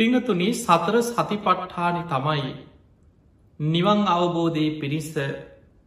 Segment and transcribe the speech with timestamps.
[0.00, 2.52] පිංහතුනි සතර සතිපට්ඨානි තමයි
[3.60, 5.10] නිවන් අවබෝධයේ පිරිස්ස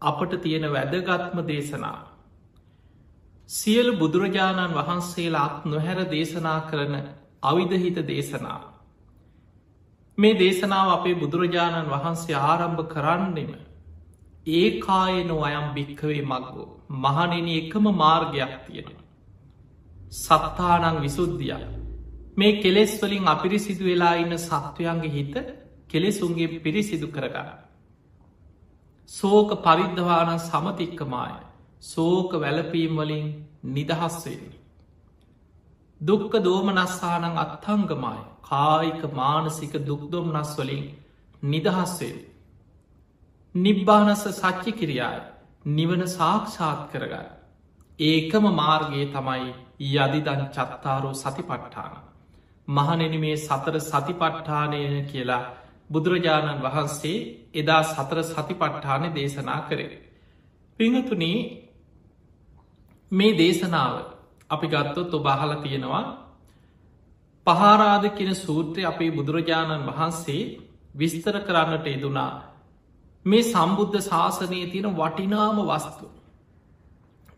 [0.01, 1.99] අපට තියෙන වැදගත්ම දේශනා.
[3.49, 6.95] සියලු බුදුරජාණන් වහන්සේලාත් නොහැර දේශනා කරන
[7.43, 8.61] අවිධහිත දේශනා.
[10.17, 13.51] මේ දේශනාව අපේ බුදුරජාණන් වහන්සේ ආරම්භ කරන්නෙම.
[14.53, 18.97] ඒ කායනො අයම් භික්කවේ මක්ගෝ මහනෙන එකම මාර්ගයක් තියෙන.
[20.17, 21.82] සත්තානං විසුද්ධිය.
[22.37, 25.35] මේ කෙලෙස් වලින් අපිරිසිදු වෙලා ඉන්න සත්වයන්ගේ හිත
[25.89, 27.49] කෙලෙසුන්ගේ පිරිසිදු කරගන්න.
[29.11, 31.33] සෝක පවිද්ධවාන සමතික්කමාය
[31.83, 33.25] සෝක වැලපීම් වලින්
[33.65, 34.45] නිදහස්වෙන්න.
[36.01, 40.85] දුක්ක දෝමනස්සානං අත්හංගමයි කායික මානසික දුක්දොම්නස් වලින්
[41.43, 42.17] නිදහස්වෙන්.
[43.55, 45.21] නිබ්බානස සච්චි කිරියාය
[45.67, 47.29] නිවන සාක්ෂාත් කරගන්න.
[47.99, 49.53] ඒකම මාර්ගයේ තමයි
[49.95, 52.12] යදිදන් චත්තාරෝ සතිපට්ඨාන.
[52.67, 55.43] මහනෙන මේ සතර සතිපට්ඨානය කියලා
[55.89, 57.17] බුදුරජාණන් වහන්සේ
[57.53, 60.01] එදා සතර සතිපට්ඨාන දේශනා කරේ.
[60.79, 61.37] පිංහතුනී
[63.11, 63.93] මේ දේශනාව
[64.49, 66.05] අපි ගත්තොත් ඔබහල තියෙනවා
[67.47, 70.43] පහාරාධ කියෙන සූත්‍රය අපේ බුදුරජාණන් වහන්සේ
[70.95, 72.31] විස්තර කරන්නට යෙදුනා
[73.25, 76.05] මේ සම්බුද්ධ ශාසනය තියෙන වටිනාම වස්තු.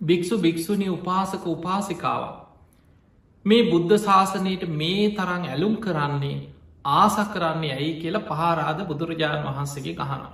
[0.02, 2.24] භික්‍ෂු භික්‍ෂුණි උපාසක උපාසිකාව.
[3.46, 6.38] මේ බුද්ධ ශාසනයට මේ තරං ඇලුම් කරන්නේ
[6.86, 10.34] ආස කරන්නේ ඇයි කියලා පහරාද බුදුරජාණන් වහන්සේගේ ගහනවා.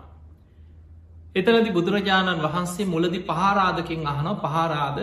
[1.36, 4.98] එතනති බුදුරජාණන් වහන්සේ මුලදි පහරාධකින් අහන පහරාද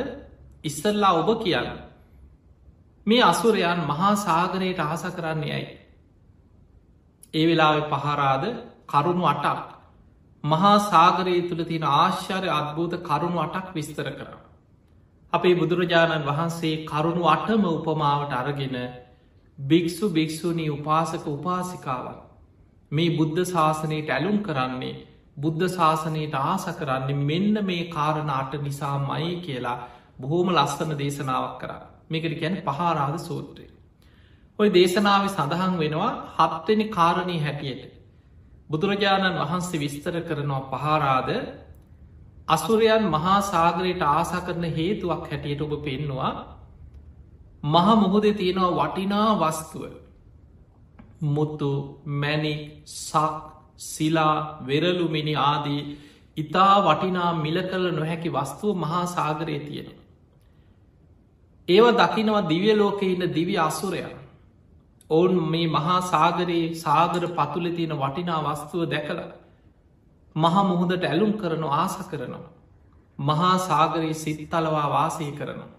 [0.64, 1.70] ඉස්සල්ලා ඔබ කියන්න.
[3.06, 5.78] මේ අසුරයන් මහා සාගරයට අහස කරන්නේ ඇයි.
[7.34, 8.44] ඒ වෙලාවෙ පහරාද
[8.86, 9.68] කරුණු අටක්
[10.44, 14.47] මහා සාගරයේ තුළ තියෙන ආශ්චර්ය අත්භූත කරුණු අටක් විස්තර කර.
[15.32, 18.76] අපේ බුදුරජාණන් වහන්සේ කරුණු අටම උපමාවට අරගෙන
[19.58, 22.16] භික්‍ෂු භික්‍ෂූණී උපාසක උපාසිකාවන්
[22.92, 24.94] මේ බුද්ධ ශාසනයට ඇලුම් කරන්නේ
[25.36, 29.78] බුද්ධ ශාසනයට ආස කරන්නේ මෙන්න මේ කාරණාට නිසා මයි කියලා
[30.18, 31.72] බොහෝම ලස්සන දේශනාවක් කර
[32.08, 33.66] මේකට ගැන පහරාද සූත්‍රය.
[34.58, 37.82] ඔය දේශනාව සඳහන් වෙනවා හත්වෙනි කාරණී හැටියට.
[38.70, 41.30] බුදුරජාණන් වහන්සේ විස්තර කරනවා පහරාද
[42.48, 46.32] අසුරයන් මහා සාගරයට ආසා කරන හේතුවක් හැටියට ඔබ පෙන්නවා
[47.64, 49.84] මහ මුහුදේ තියෙනවා වටිනා වස්තුව
[51.28, 51.70] මුත්තු
[52.16, 53.34] මැනික් සක්
[53.78, 55.82] සිලා වෙරලුමිනි ආදී
[56.36, 59.88] ඉතා වටිනා මිල කල නොහැකි වස්තුව මහා සාගරය තියෙන.
[61.68, 64.14] ඒව දකිනවා දිවිය ලෝක ඉන්න දිවි අසුරයන්.
[65.10, 69.22] ඔවුන් මේ මහා සාගරයේ සාගර පතුල තියෙන වටිනා වස්තුව දැකළ.
[70.38, 72.46] මහා මුහුදට ඇලුම් කරනු ආස කරනවා.
[73.18, 75.70] මහා සාගරයේ සිත්තලවා වාසය කරනවා.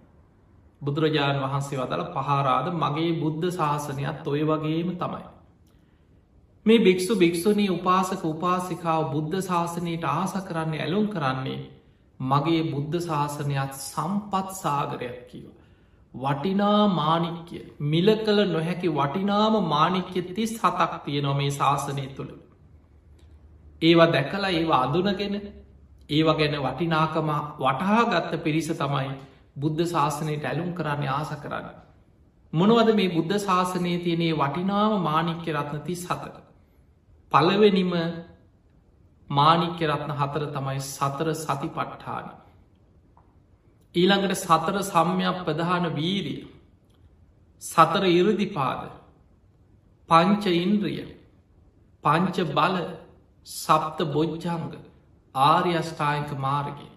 [0.81, 5.25] බුදුරජාණන් වහන්සේ වදල පහරාද මගේ බුද්ධ ශාසනයත් ඔය වගේම තමයි.
[6.65, 11.59] මේ භික්‍ෂු භික්‍ෂුණී උපාසක උපාසිකාව බුද්ධ ශාසනයට ආස කරන්න ඇලුම් කරන්නේ
[12.19, 15.49] මගේ බුද්ධ ශාසනයත් සම්පත් සාගරයක් කියව.
[16.13, 22.31] වටිනා මානික්‍ය මිල කළ නොහැකි වටිනාම මානික්‍ය තිස් හතක් තියනො මේ ශාසනය තුළ.
[23.81, 25.35] ඒවා දැකලා ඒවා අදුනගෙන
[26.09, 27.29] ඒව ගැන වටිනාකම
[27.59, 29.11] වටහා ගත්ත පිරිස තමයි
[29.55, 31.67] බුද්ධ ශාසනයට ඇලුම් කරන්න ආස කරන්න.
[32.53, 36.35] මොනවද මේ බුද්ධ ශාසනය තියනේ වටිනාම මානික්‍ය රත්න තිස් හතර.
[37.31, 37.93] පලවෙනිම
[39.29, 42.29] මානික්‍ය රත්න හතර තමයි සතර සති පට්ඨාන.
[43.95, 46.41] ඊළඟට සතර සම්යක් ප්‍රධාන වීරිය
[47.61, 48.81] සතර ඉරදිපාද
[50.09, 51.05] පංච ඉන්ද්‍රිය
[52.03, 52.75] පංච බල
[53.49, 54.71] සප්ත බොජ්ජංග
[55.35, 56.87] ආර්යෂ්ඨායික මාර්ගය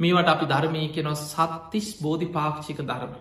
[0.00, 3.12] මේවට අපි ධර්මය කෙනො සත්තිස් බෝධි පාක්ෂික ධර්ම.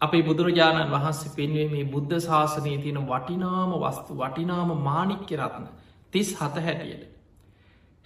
[0.00, 5.66] අපේ බුදුරජාණන් වහන්සේ පෙන්වේ මේ බුද්ධ ශාසනය තියෙන වටිනාම වස්තු වටිනාම මානික්‍ය රත්න
[6.12, 7.04] තිස් හත හැටියට.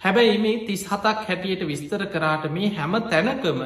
[0.01, 3.59] හැබැයි මේ තිස් හතක් හැටියට විස්තර කරාට මේ හැම තැනකම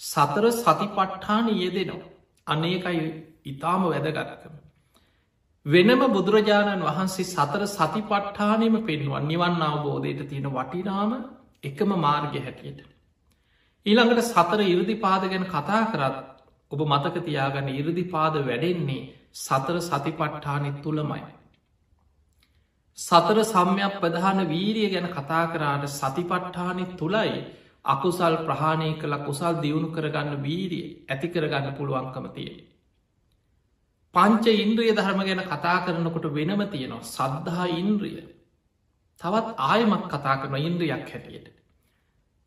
[0.00, 2.08] සතර සතිපට්ඨාන යෙදෙනවා.
[2.46, 3.04] අනේකයි
[3.44, 4.54] ඉතාම වැදගත්කම.
[5.66, 11.10] වෙනම බුදුරජාණන් වහන්සේ සතර සතිපට්ඨානයම පෙන්වා නිවන් අවබෝධයට තියෙන වටිනාම
[11.62, 12.80] එකම මාර්ගය හැටියට.
[13.86, 16.16] ඊළඟට සතර ඉරදිපාද ගැන කතා කරත්
[16.72, 21.22] ඔබ මතක තියාගන්න ඉරදිපාද වැඩෙන්නේ සතර සතිපට්ඨානෙ තුළමයි.
[22.98, 27.36] සතර සම්යක් ප්‍රධාන වීරිය ගැන කතා කරාට සතිපට්ඨානෙ තුළයි
[27.86, 32.52] අකුසල් ප්‍රහාණය කළ කුසල් දියුණු කරගන්න වීරිය ඇති කරගන්න පුළුවන්කම තිය.
[34.18, 38.18] පංච ඉන්ද්‍රිය ධර්ම ගැන කතා කරනකොට වෙනම තියෙනවා සද්ධහා ඉන්ද්‍රිය
[39.20, 41.48] තවත් ආයමත් කතා කරන ඉන්ද්‍රියක් හැටියට.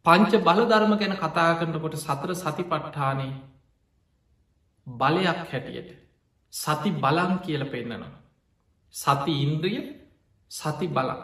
[0.05, 3.27] පංච බලධර්ම ගැන කතා කරනකොට සතර සති පට්ඨානය
[4.87, 5.91] බලයක් හැටියට
[6.53, 8.15] සති බලන් කියල පෙන්න්නනවා.
[8.95, 9.81] සති ඉන්ද්‍රිය
[10.51, 11.19] සති බලා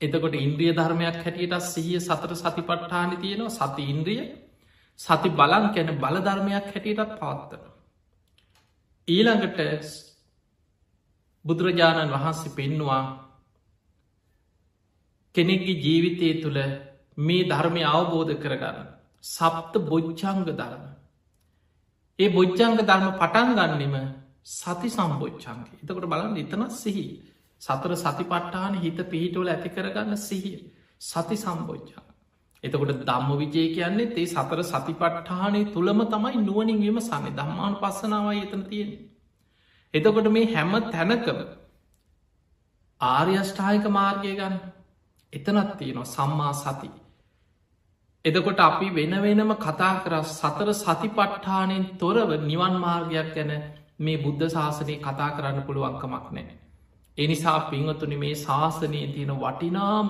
[0.00, 4.22] එතකොට ඉන්ද්‍රිය ධර්මයක් හැටියට සිහිය සතර සතිපට්ඨාන තියෙනවා සති ඉන්ද්‍රිය
[4.98, 7.67] සති බලන් කැන බලධර්මයක් හැටියටත් පවත්තන.
[9.08, 9.58] ඊළඟට
[11.44, 13.02] බුදුරජාණන් වහන්සේ පෙන්නවා
[15.34, 16.58] කෙනෙක්ගේ ජීවිතය තුළ
[17.18, 18.78] මේ ධර්මය අවබෝධ කරගන්න
[19.24, 20.84] සප්ත බොච්චංග ධර්ම.
[22.18, 23.96] ඒ බොච්චංග ධර්ම පටන් ගන්නෙම
[24.50, 27.06] සති සම්බෝච්චන්ගේ එතකොට බලන්න එතනත් සිහි
[27.62, 30.58] සතර සති පට්ටාන හිත පිහිටවල ඇති කරගන්න සිහිය
[31.00, 32.07] සති සම්බෝච්චා.
[32.64, 38.62] එතකොට දම්ම විජය කියන්නේ ඒ සතර සතිපට්ඨානය තුළම තමයි නුවනින් වීම සමය දම්මාන පස්සනාවයි එතන
[38.64, 38.90] තියෙන.
[39.94, 41.38] එතකොට මේ හැම තැනකම
[43.00, 44.56] ආර්යෂ්ඨායක මාර්ගය ගන්න
[45.32, 46.90] එතනත් තියෙනවා සම්මා සති.
[48.24, 53.52] එදකොට අපි වෙන වෙනම කතා කර සතර සතිපට්ඨානයෙන් තොරව නිවන් මාර්ගයක් ගැන
[53.98, 56.46] මේ බුද්ධ ශාසනය කතා කරන්න පුළුවන්කමක් නෑ.
[57.18, 60.08] එනිසා පිංහතුනි මේ ශාසනය තියෙන වටිනාම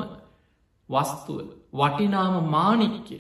[0.89, 1.39] වස්තුව
[1.73, 3.19] වටිනාම මානික්‍ය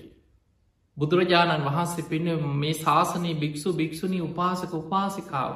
[0.96, 5.52] බුදුරජාණන් වහන්සේ පෙන මේ ශාසනයේ භික්‍ෂු භික්‍ෂුණී උපාසක උපාසිකාව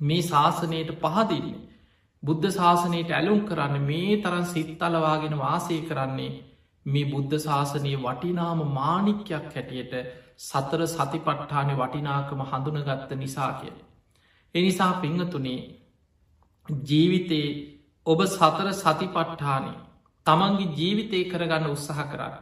[0.00, 1.64] මේ ශාසනයට පහදින්නේ
[2.22, 6.30] බුද්ධ ශාසනයට ඇලුම් කරන්න මේ තරන් සිත්තලවාගෙන වාසය කරන්නේ
[6.86, 9.94] මේ බුද්ධ ශාසනයේ වටිනාම මානික්‍යයක් හැටියට
[10.38, 13.76] සතර සතිපට්ඨාන වටිනාකම හඳුනගත්ත නිසා කිය.
[14.54, 15.60] එනිසා පිංහතුනේ
[16.84, 17.50] ජීවිතයේ
[18.06, 19.72] ඔබ සතර සතිපට්ඨානය
[20.28, 22.34] තමන්ගේ ජීවිතය කරගන්න උත්සහ කරන්න.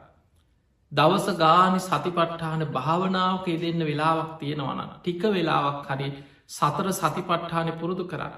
[0.93, 6.09] දවස ගානි සතිපට්ඨාන භාවනාවකේ දෙන්න වෙලාවක් තියෙනවන ටික වෙලාවක් හරි
[6.49, 8.35] සතර සතිපට්ඨානය පුරුදු කරන්න.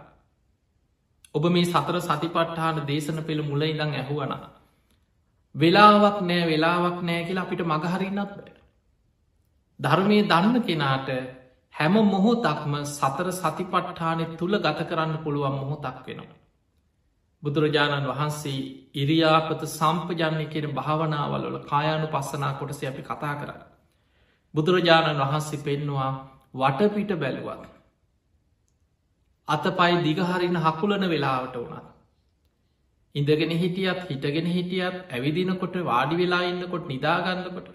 [1.34, 4.32] ඔබ මේ සතර සතිපට්ඨාන දේශන පෙළ මුල ඉඳං ඇහුවන.
[5.54, 8.54] වෙලාවක් නෑ වෙලාවක් නෑ කියලා අපිට මගහරින්නත් බෑ.
[9.80, 11.08] ධර්මය දන්න කෙනාට
[11.74, 16.37] හැම මොහොතක්ම සතර සතිපට්ඨානය තුළ ගත කරන්න පුළුවන් මොහොතක් වෙනවා.
[17.42, 18.60] බුදුරජාණන් වහන්සේ
[18.94, 23.50] ඉරියාපත සම්පජන්ය කියෙන භාවනාවලල කායානු පස්සනා කොටස අපි කතා කර.
[24.54, 26.10] බුදුරජාණන් වහන්සේ පෙන්නවා
[26.54, 27.62] වටපිට බැලුවත්.
[29.48, 31.86] අත පයි දිගහරින්න හකුලන වෙලාවට වනත්.
[33.14, 37.68] ඉඳගෙන හිටියත් හිටගෙන හිටියත් ඇවිදිනකොට වාඩි වෙලා ඉන්නකොට නිදාගන්නකොට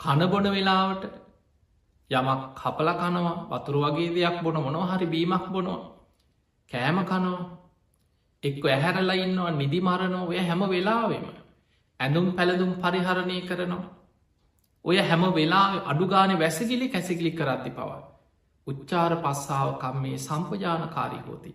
[0.00, 1.04] කණබොන වෙලාවට
[2.10, 5.82] යමක් කපල කනවා වතුර වගේ දෙයක් බොන මොනො හරි බීමක් බොනවා
[6.70, 7.61] කෑම කනවා
[8.42, 11.26] එක්ක ඇහැරලා ඉන්නවා නිදි මරණෝ ඔය හැම වෙලාවෙම.
[12.00, 13.90] ඇඳුම් පැළඳුම් පරිහරණය කරනවා.
[14.84, 18.00] ඔය හැම වෙලා අඩුගාන වැසගිලි කැසිගිලි කරද්දි පවා.
[18.66, 21.52] උච්චාර පස්සාාවකම් මේ සම්පජානකාරී හෝති.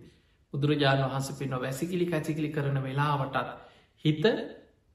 [0.52, 3.48] බුදුරජාණන් වහස පින වැසිගිලි කැසිගිලි කරන වෙලාවටත්
[4.04, 4.24] හිත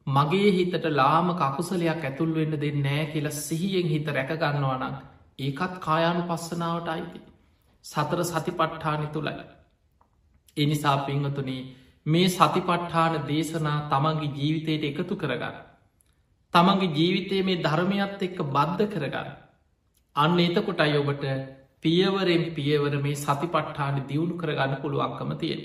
[0.08, 4.96] මගේ හිතට ලාම කකුසලයක් ඇතුල් වෙන්න දෙ නෑ කියලා සිහියෙන් හිත රැකගන්නවා නම්
[5.40, 7.20] ඒකත් කායානු පස්සනාවට අයිති
[7.86, 9.46] සතර සතිපට්ඨානි තුළයි
[10.58, 11.62] එනිසා පිංහතුනේ
[12.06, 15.56] මේ සතිපට්ඨාන දේශනා තමන්ගේ ජීවිතයට එකතු කරගන්න.
[16.54, 19.30] තමන්ගේ ජීවිතය මේ ධර්මයත් එක්ක බද්ධ කරගන්න.
[20.16, 21.24] අන්න එතකොට අයඔබට
[21.82, 25.64] පියවරෙන් පියවර මේ සතිපට්ඨාන දියුණු කරගන්න පුළුවන්කම තියෙන.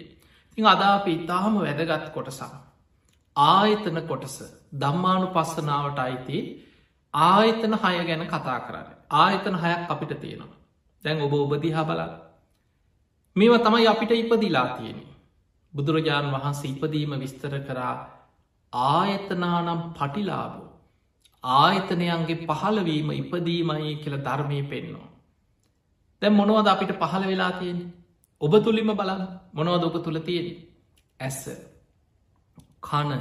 [0.58, 2.52] තිං අදාප ඉතාහම වැදගත් කොටසා.
[3.36, 4.38] ආයතන කොටස
[4.74, 6.38] දම්මානු පස්සනාවට අයිති
[7.14, 8.88] ආයතන හය ගැන කතා කරන්න.
[9.16, 10.56] ආයතන හයක් අපිට තියෙනවා.
[11.04, 12.10] දැන් ඔබ ඔබදිහා බලා.
[13.36, 15.07] මේවා තමයි අපිට ඉපදිලා තියෙන.
[15.78, 17.94] බුදුරජාණන් වහන්සේ ඉපදීම විස්තර කරා
[18.72, 20.66] ආයතනානම් පටිලාබෝ.
[21.44, 25.08] ආයතනයන්ගේ පහළවීම ඉපදීමයි කියල ධර්මය පෙන්නවා.
[26.22, 27.80] දැ මොනවද අපිට පහළ වෙලා තියෙන.
[28.40, 30.48] ඔබ තුළිම බලන්න මොනවද ඔබ තුළ තියෙන.
[31.20, 31.40] ඇස
[32.80, 33.12] කන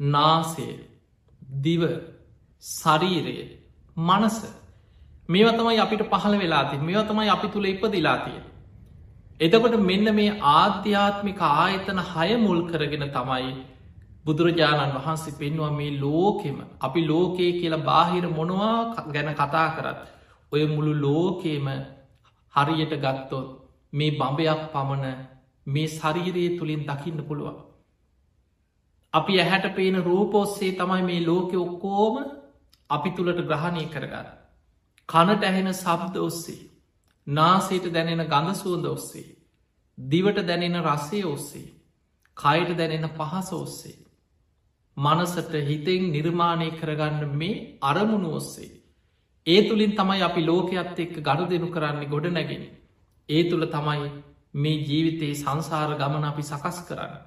[0.00, 0.68] නාසය
[1.60, 1.82] දිව
[2.62, 3.36] ශරීරය
[3.96, 4.38] මනස
[5.28, 8.40] මේවතමයි අපිට පහළ වෙලාති මේවතමයි අපි තුළ ඉපදිලාතිය.
[9.40, 13.48] එතකොට මෙන්න මේ ආධ්‍යාත්මික ආයතන හය මුල් කරගෙන තමයි
[14.24, 20.00] බුදුරජාණන් වහන්සේ පෙන්වා මේ ලෝකෙම අපි ලෝකයේ කියලා බාහිර මොනවා ගැන කතා කරත්
[20.52, 21.68] ඔය මුළු ලෝකේම
[22.54, 23.46] හරියට ගත්තොත්
[23.92, 25.18] මේ බඹයක් පමණ
[25.66, 27.56] මේ ශරීරයේ තුළින් දකින්න පුළුවන්.
[29.14, 32.16] අපි ඇහැට පේන රූපෝස්සේ තමයි මේ ලෝකෙ ඔක්කෝම
[32.90, 34.28] අපි තුළට ග්‍රහණය කරගන්න.
[35.08, 36.60] කනට ඇහෙන සබ්ද ඔස්සේ
[37.26, 39.36] නාසේට දැනෙන ගඳ සුවද ඔස්සේ.
[39.98, 41.72] දිවට දැනෙන රස්සේ ඔස්සේ.
[42.36, 43.96] කයට දැනෙන පහස ඔස්සේ.
[44.96, 48.70] මනසට හිතෙන් නිර්මාණය කරගන්න මේ අරමුණු ඔස්සේ.
[49.46, 52.64] ඒ තුළින් තමයි අපි ලෝකයක්ත් එක්ක ගඩ දෙනු කරන්නේ ගොඩ නැගෙන.
[53.28, 54.10] ඒ තුළ තමයි
[54.54, 57.18] මේ ජීවිතයේ සංසාර ගමන අපි සකස් කරන්න.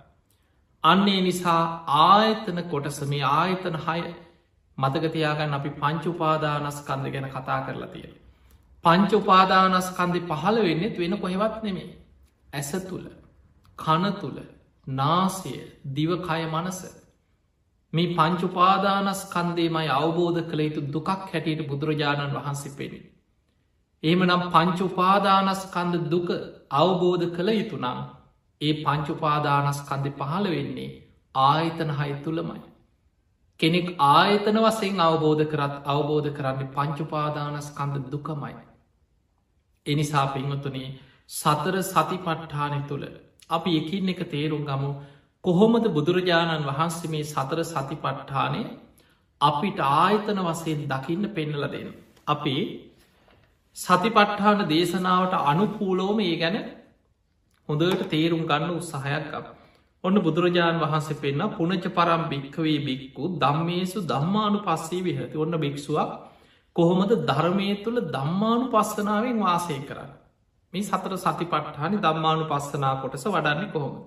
[0.84, 1.62] අන්නේ නිසා
[2.00, 4.02] ආයතන කොටස මේ ආයතන හය
[4.78, 8.14] මතකතියාගන්න අපි පංචුපාදානස්කන්ද ගැන කතා කරලා තියෙන.
[8.84, 11.90] පංච උපාදානස්කන්දි පහළ වෙන්නෙත් වෙන කොහෙවත් නෙමේ.
[12.54, 13.08] ඇස තුළ
[13.78, 14.40] කන තුළ
[14.88, 15.54] නාසය
[15.94, 16.80] දිවකය මනස
[17.94, 23.04] මේ පංචුපාදානස් කන්දේමයි අවබෝධ කළ යුතු දුකක් හැටියට බුදුරජාණන් වහන්සේ පෙනෙන.
[24.04, 26.30] එහෙම නම් පංචුපාදානස්කන්ද දුක
[26.76, 28.00] අවබෝධ කළ යුතු නම්
[28.62, 30.90] ඒ පංචුපාදානස්කන්දි පහළ වෙන්නේ
[31.36, 32.62] ආයතන හයි තුළමයි.
[33.60, 38.56] කෙනෙක් ආයතන වසයෙන් අවබෝධ කරත් අවබෝධ කරන්නේ පංචුපාදානස්කන්ද දුකමයි.
[39.86, 40.90] එනිසා පින්වතුනේ
[41.30, 43.06] සතර සති පට්ඨානය තුළ
[43.50, 44.92] අපි එකින් එක තේරුම් ගමු
[45.44, 48.62] කොහොමද බුදුරජාණන් වහන්සේ මේ සතර සති පට්ඨානය
[49.42, 51.90] අපිට ආයතන වසයෙන් දකින්න පෙන්නල දෙන්න.
[52.28, 52.56] අපි
[53.78, 56.58] සතිපට්ඨාන දේශනාවට අනුපූලෝම ඒ ගැන
[57.70, 59.46] හොඳට තේරුම් ගන්න උත්සාහයක් අප.
[60.04, 66.12] ඔන්න බුදුරජාණන් වහන්සේ පෙන්න්න පුනච පරම් භික්කවේ බික්කු දම්මේසු දම්මානු පස්සේ විහති ඔන්න භික්ෂුවක්
[66.80, 70.14] කොහොමද ධර්මය තුළ දම්මානු පස්සනාවෙන් වාසය කරන්න.
[70.74, 74.00] මේ සතර සතිපට්ඨානි දම්මානු පස්සනා කොටස වඩන්නේ කොහොම.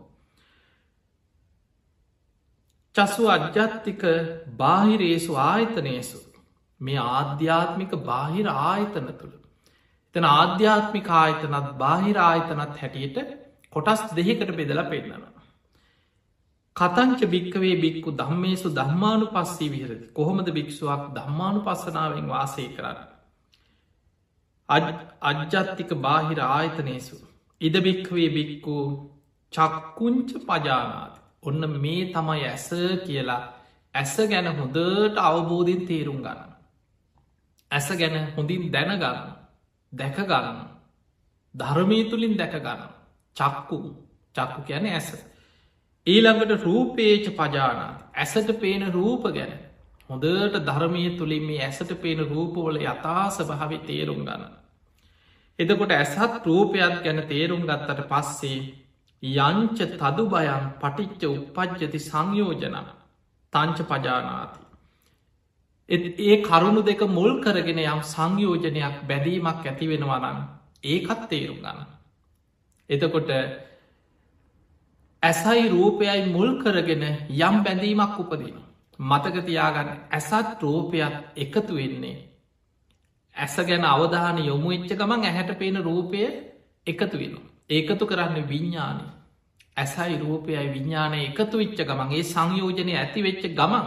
[2.94, 4.02] චසු අජ්‍යත්තික
[4.56, 6.18] බාහිරේසු ආයතනයසු
[6.80, 9.36] මේ ආධ්‍යාත්මික බාහිර ආයතන තුළ
[10.14, 13.20] තන ආධ්‍යාත්මික ආයතනත් බාහිර ආයතනත් හැටියට
[13.72, 15.31] කොටස් දෙහිකට බෙදලා පෙන්න්නනවා.
[16.76, 20.06] කතංච භික්කවේ බික්කු දම්මේසු දම්මානු පස්සී විහරති.
[20.10, 22.98] කොහොමද භික්ෂුවක් දම්මානු පස්සනාවෙන් වාසය කරන්න.
[25.22, 27.16] අජ්ජත්තික බාහිර ආයතනයසු
[27.60, 28.76] ඉද භික්කවේ බික්කු
[29.52, 31.14] චක්කුංච පජානාත.
[31.42, 32.68] ඔන්න මේ තමයි ඇස
[33.06, 33.42] කියලා.
[33.94, 36.50] ඇස ගැන හොඳට අවබෝධින් තේරුම් ගන්න.
[37.70, 39.20] ඇස ගැන හොඳින් දැනගන්න
[39.92, 40.58] දැකගන්න
[41.54, 42.82] ධර්මී තුළින් දැකගන්න
[43.36, 43.78] චක්කු.
[44.34, 45.08] චක්කු කියන ඇස.
[46.06, 49.52] ඊළඟට රූපේච පජානාත් ඇසට පේන රූප ගැන
[50.10, 54.42] හොඳට ධර්මය තුළින් මේ ඇසට පේන රූපවල යථාස භාවි තේරුම් ගන්න.
[55.58, 58.58] එතකොට ඇසත් රූපයත් ගැන තේරුම් ගත්තට පස්සේ
[59.22, 62.76] යංච තදු බයන් පටිච්ච උපද්ජති සංයෝජන
[63.52, 64.60] තංච පජානාති.
[65.88, 70.38] ඒ කරුණු දෙක මුල් කරගෙන යම් සංයෝජනයක් බැදීමක් ඇති වෙනවනන්
[70.84, 71.86] ඒකත් තේරුම් ගන්න.
[72.90, 73.30] එතකොට
[75.22, 78.56] ඇසයි රූපයයි මුල් කරගෙන යම් බැඳීමක් උපදින.
[78.98, 82.18] මතකතියාගන්න ඇසත් රූපයක් එකතු වෙන්නේ.
[83.36, 86.20] ඇස ගැන අවධාන යොමු එච්ච ගමන් ඇහැට පේන රූපය
[86.86, 87.34] එකතු වෙන.
[87.70, 89.04] ඒකතු කරන්න විඤ්ඥානය.
[89.76, 93.86] ඇසයි රූපයයි විඤ්ඥානය එකතු විච්ච ගමන් ඒ සංයෝජනය ඇති වෙච්ච ගමන්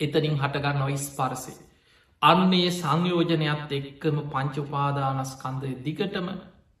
[0.00, 1.52] එතනින් හටගන්න නොයි ස්පර්සය.
[2.22, 6.28] අන්නේ සංයෝජනයත් එක්කම පංචුපාදානස්කන්දය දිගටම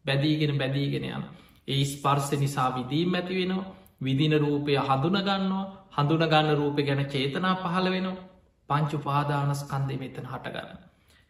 [0.04, 1.24] බැදීගෙන බැදීගෙන යන.
[1.68, 3.66] ඒ ස්පර්ස නිසා විදීම් ඇති වෙනවා
[4.00, 5.64] විදින රූපය හඳුනගන්නවා
[5.96, 8.24] හඳුනගන්න රූපය ගැන චේතනා පහළ වෙනවා
[8.68, 10.78] පංචුපාදානස්කන්දය මෙතන හටගන්න.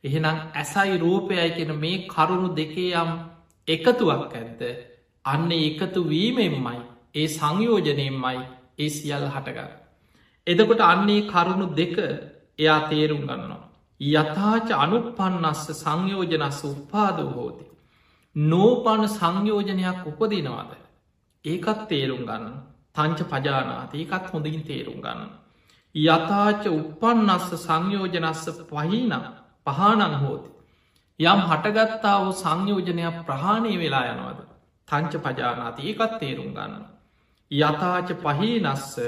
[0.04, 3.10] එහෙනම් ඇසයි රූපයයි කෙන මේ කරුණු දෙකේ යම්
[3.68, 4.60] එකතුවක් ඇත්ත
[5.24, 6.78] අන්න එකතු වීමෙන්මයි
[7.14, 8.38] ඒ සංයෝජනයෙන්මයි
[8.78, 9.70] ඒ සියල් හටගන්න.
[10.46, 11.96] එදකොට අන්නේ කරුණු දෙක
[12.58, 13.64] එයා තේරුම් ගන්නවා.
[14.00, 17.64] යථාච අනුපන්නස්ස සංයෝජනස්ස උපාදෝ හෝති.
[18.36, 20.72] නෝපන සංයෝජනයක් උපදිනවාද.
[21.44, 22.46] ඒකත් තේරුම් ගන්න
[22.94, 25.30] තංච පජානාත ඒකත් හොඳින් තේරුම් ගන්න.
[25.94, 29.12] යථාච උපන්නස්ස සංයෝජනස්ස පහිනම්
[29.66, 30.50] පහනං හෝති.
[31.20, 34.40] යම් හටගත්තාව සංයෝජනයක් ප්‍රහාණය වෙලා යනවද.
[34.88, 36.84] තංච පජානාත ඒකත් තේරුම් ගන්න.
[37.50, 38.98] යථාච පහිනස්ස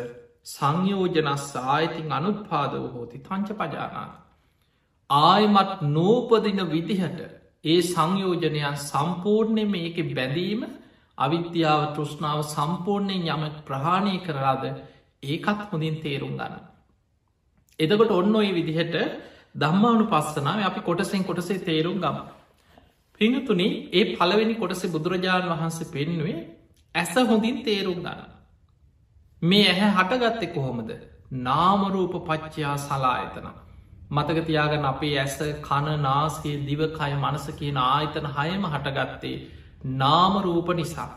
[0.46, 4.12] සංයෝජනස් ආයතින් අනුපාදව හෝති තංච පජානාත.
[5.10, 7.37] ආයමත් නෝපදින විදිහට
[7.68, 10.62] ඒ සංයෝජනයන් සම්පූර්ණය මේක බැඳීම
[11.18, 14.64] අවිද්‍යාව තෘෂ්ණාව සම්පූර්ණයෙන් යම ප්‍රහාණය කරලාද
[15.22, 16.54] ඒකත් හොඳින් තේරුම් ගන්න.
[17.78, 18.96] එදකොට ඔන්න ඔයි විදිහට
[19.54, 22.18] දම්මානු පස්සනාව අපි කොටසෙන් කොටසේ තේරුම් ගම.
[23.20, 26.38] පිඟතුනි ඒ පළවෙනි කොටසේ බුදුරජාණන් වහන්සේ පෙන්නුවේ
[26.94, 28.20] ඇස හොඳින් තේරුම් ගන්න.
[29.42, 30.90] මේ ඇහැ හටගත්තෙ කොහොමද
[31.40, 33.48] නාමරූප පච්චයා සලායතන
[34.10, 39.36] මතකතියාගන අපේ ඇස කණ නාසේ දිවකය මනස කියන ආයතන හයම හටගත්තේ
[39.96, 41.10] නාමරූප නිසා.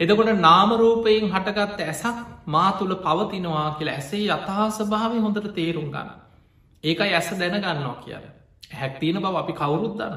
[0.00, 6.10] එදකොට නාමරූපයෙන් හටගත්ත ඇසක් මා තුළ පවතිනවා කියලා ඇසේ අතහාස භාවය හොඳට තේරුම් ගන්න.
[6.84, 8.24] ඒකයි ඇස දැනගන්නවා කියල
[8.72, 10.16] හැක්තින බව අපි කවුරුත් දන්න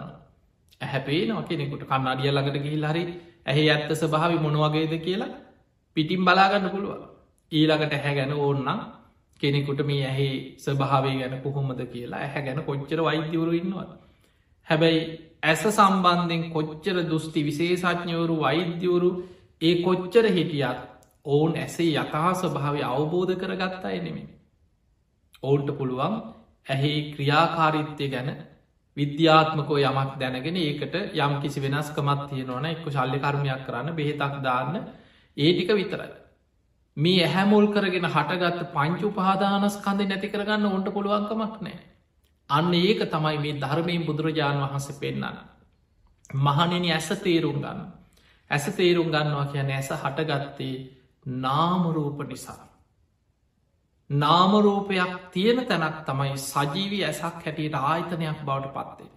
[0.82, 1.84] ඇහැපේනවා කෙනෙකුට.
[1.86, 3.04] කන්නඩිය ළඟට ගිහිල් හරි
[3.46, 5.32] ඇහි ඇත්ත ස්භාවි මොනවගේද කියලා
[5.98, 7.00] පිටිම් බලාගන්න පුළුව
[7.52, 8.82] ඊළඟට හැ ගැන ඕන්නම්
[9.42, 12.20] කෙනෙකුට මේ ඇහි ස්භාවේ ගැන කොහොමද කියලා?
[12.20, 13.88] ඇහැ ගැන කොච්චර වෛද්‍යවරු ඉන්නවා
[14.68, 15.02] හැබැයි
[15.44, 19.10] ඇස සම්බන්ධෙන් කොච්චර දුස්ති විශේෂඥවරු වෛද්‍යවරු
[19.62, 20.80] ඒ කොච්චර හිටියත්
[21.26, 24.30] ඔවුන් ඇසේ යථහා ස්වභාවය අවබෝධ කරගත්තා එනෙමේ
[25.44, 26.16] ඔවුන්ට පුළුවන්
[26.68, 28.30] ඇහි ක්‍රියාකාරිත්‍යය ගැන
[28.98, 34.76] විද්‍යාත්මකෝ යමක් දැනගෙන ඒකට යම් කිසි වෙනස්කමත් තියෙනවන එක්ක ශල්්‍ය කර්මයක් කරන්න බෙහෙතක් දාන්න
[35.38, 36.10] ඒ ටික විතරයි.
[37.02, 41.78] මේ ඇහැමුල් කරගෙන හටගත්ත පංචු පහදානස්කන්ද නැති කරගන්න ඔොන්ට පුළුවන්කමක් නෑ.
[42.50, 45.38] අන්න ඒක තමයි මේ ධර්මයෙන් බුදුරජාණන් වහන්සේ පෙන්න්නන්න.
[46.40, 47.80] මහනෙන ඇස තේරුම් ගන්න.
[48.52, 50.76] ඇස තේරුම් ගන්නවා කියන ඇස හටගත්තේ
[51.38, 52.60] නාමරූප නිසා.
[54.10, 59.12] නාමරූපයක් තියෙන තැනක් තමයි සජීවී ඇසක් හැටියට ආයතනයක් බවට පත්තේ.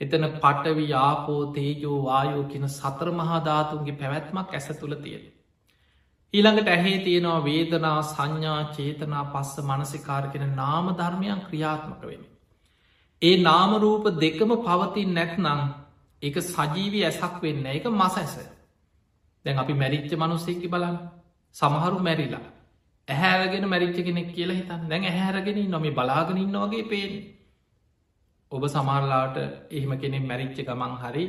[0.00, 5.24] එතන පටවි යාපෝ තේජෝ වායෝ කියන සතර මහාධාතුන්ගේ පැවැත්මක් ඇස තුළ තියෙන.
[6.34, 12.22] ඊළඟට ඇහේ තියෙනවා වේදනා සංඥා චේතනා පස්ස මනසිකාර කෙන නාම ධර්මයන් ක්‍රියාත්මක වෙන.
[13.22, 15.60] ඒ නාමරූප දෙකම පවතින් නැත්නම්
[16.22, 18.34] එක සජීවී ඇසක් වෙන්න එක මස ඇස.
[19.44, 20.96] දැන් අපි මැරිච්ච මනුස්සෙකි බලන්න.
[21.56, 22.46] සමහරු මැරිලා.
[23.08, 27.14] ඇහැරගෙන මැරිච්ච කෙනෙක් කියලා හිතන් දැන් ඇහැරගෙන නොම බලාගෙන ඉන්නවගේ පේෙන්
[28.52, 29.36] ඔබ සමාරලාට
[29.70, 31.24] එහෙම කෙනෙක් මැරිච්ච ගමන් හරි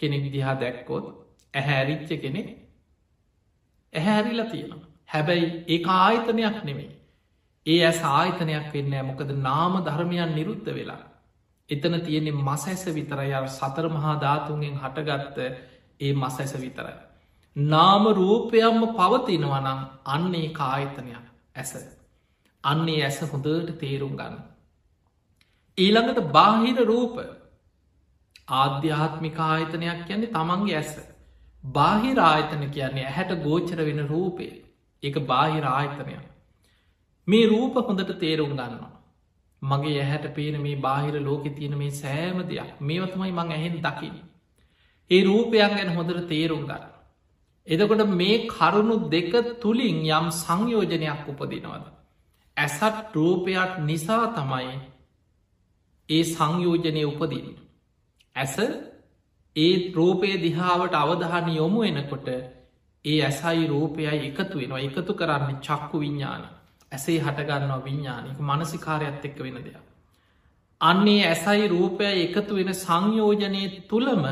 [0.00, 1.06] කෙනෙක් දිහා දැක්කොත්
[1.54, 2.48] ඇහැරිච්ච කෙනෙක්
[3.92, 6.90] ඇහැරිලා තියෙනවා හැබැයි ඒ ආයතනයක් නෙමෙයි
[7.66, 11.02] ඒ ඇස් ආයතනයක් වෙන්න මොකද නාම ධර්මයන් නිරුද්ධ වෙලා
[11.70, 15.38] එතන තියෙන්නේ මස ඇස විතරයි සතර මහා ධාතුන්ගෙන් හටගත්ත
[16.00, 17.00] ඒ මස ඇස විතරයි
[17.56, 21.72] නාම රූපයම්ම පවතිනවනම් අන්නේ කායතනයක් ඇස.
[22.64, 24.36] අන්නේ ඇස හොඳට තේරුම් ගන්න.
[25.78, 27.16] ඊළඟට බාහිර රූප
[28.48, 30.96] ආධ්‍යාත්මික ආයතනයක් කියන්නේ තමන්ගේ ඇස.
[31.62, 34.48] බාහිර ආයතන කියන්නේ ඇහැට ගෝචර වෙන රූපය
[35.02, 36.24] එක බාහිර ආයතනයක්.
[37.28, 38.92] මේ රූප හොඳට තේරුම් ගන්නවා.
[39.62, 44.14] මගේ ඇහැට පේන මේ බාහිර ලෝකෙ තියෙන මේ සෑම දෙයක් මේවතමයි මං ඇහෙන් දකින.
[45.10, 46.84] ඒ රූපයක් ගැන හොඳට තේරුම් ගන්න.
[47.66, 51.84] එදකොට මේ කරුණු දෙක තුළින් යම් සංයෝජනයක් උපදිනවද.
[52.56, 54.72] ඇසත් රූපයක් නිසා තමයි
[56.08, 57.46] ඒ සංයෝජනය උපදින්.
[58.36, 58.56] ඇස
[59.56, 62.28] ඒ රූපය දිහාාවට අවධහන යොමු එනකොට
[63.04, 66.44] ඒ ඇසයි රූපයයි එකතු වෙනවා එකතු කරන්න චක්කු විඤ්ඥාන
[66.92, 69.84] ඇසේ හටගන්නවා විඤ්ඥානික මනසිකාරයක්ත් එක්ක වෙන දෙයක්.
[70.80, 74.24] අන්නේ ඇසයි රූපය එකතු වෙන සංයෝජනය තුළම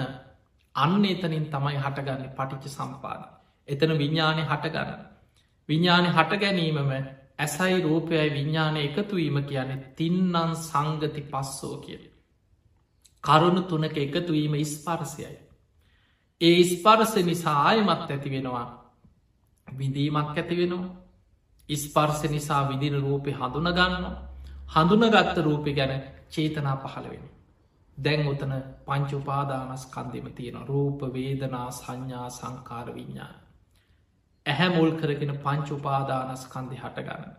[0.75, 3.23] අන්න එතනින් තමයි හටගන්න පටිච්ච සම්පාද.
[3.69, 5.01] එතන විඤ්ඥානය හටගන්න.
[5.69, 6.91] විඤ්ඥානය හට ගැනීමම
[7.39, 12.10] ඇසයි රූපයයි විඤ්ඥානය එකතුවීම කියන්නේ තින්නන් සංගති පස්සෝ කිය.
[13.25, 15.37] කරුණු තුනක එකතුවීම ඉස්පරසයයි.
[16.41, 18.67] ඒ ස්පරස නිසා ආයමත් ඇති වෙනවා
[19.69, 20.97] විඳීමක් ඇති වෙනවා
[21.69, 24.07] ඉස්පර්ස නිසා විදින රූපය හඳුනගන්න
[24.69, 25.93] හඳුනගත්ත රූපය ගැන
[26.29, 27.25] චේතනා පහළ වෙන.
[27.99, 28.53] දැන් උතන
[28.87, 33.37] පංච උපාදානස්කන්දෙම තියෙන රූප වේදනා සංඥා සංකාර විඤ්ඥාන.
[34.47, 37.33] ඇහැ මුල් කරගෙන පංච උපාදානස්කන්දි හටගන්න.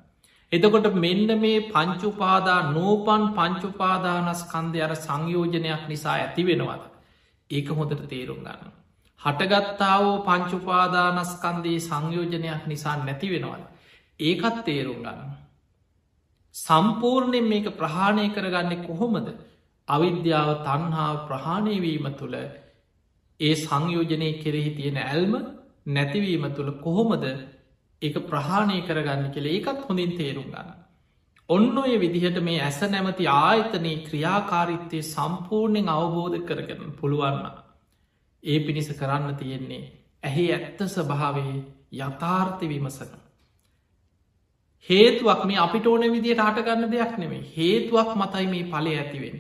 [0.51, 6.83] එතකොට මෙන්න මේ පංචුපාදා නෝපන් පංචුපාදානස්කන්දය අර සංයෝජනයක් නිසා ඇති වෙනවද.
[7.49, 8.71] ඒක හොඳට තේරුම් ගන්න.
[9.21, 13.63] හටගත්තාවෝ පංචුපාදානස්කන්දයේ සංයෝජනයක් නිසා නැති වෙනවද.
[14.19, 15.21] ඒකත් තේරුම් ගන්න.
[16.55, 19.27] සම්පූර්ණයෙන් මේක ප්‍රහාණය කරගන්නේ කොහොමද
[19.87, 22.35] අවිද්‍යාව තන්හා ප්‍රහාණයවීම තුළ
[23.39, 25.33] ඒ සංයෝජනය කෙරෙහි තියෙන ඇල්ම
[25.87, 27.25] නැතිවීම තුළ කොහොමද
[28.01, 30.69] එක ප්‍රහාණය කරගන්න කෙළ ඒකත් හොඳින් තේරුම් ගන්න.
[31.49, 37.41] ඔන්න ඔය විදිහට මේ ඇස නැමති ආයතනයේ ක්‍රියාකාරිත්තය සම්පූර්ණයෙන් අවබෝධ කරගන්න පුළුවන්න.
[38.43, 39.83] ඒ පිණිස කරන්න තියෙන්නේ
[40.23, 41.55] ඇහි ඇත්ත ස්වභාවේ
[41.99, 43.11] යථාර්ථ විමසන.
[44.89, 49.37] හේතුවක් මේ අපිට ඕන විදියට අටගන්න දෙයක් නෙමේ හේතුවක් මතයි මේ පලේ ඇතිවෙන.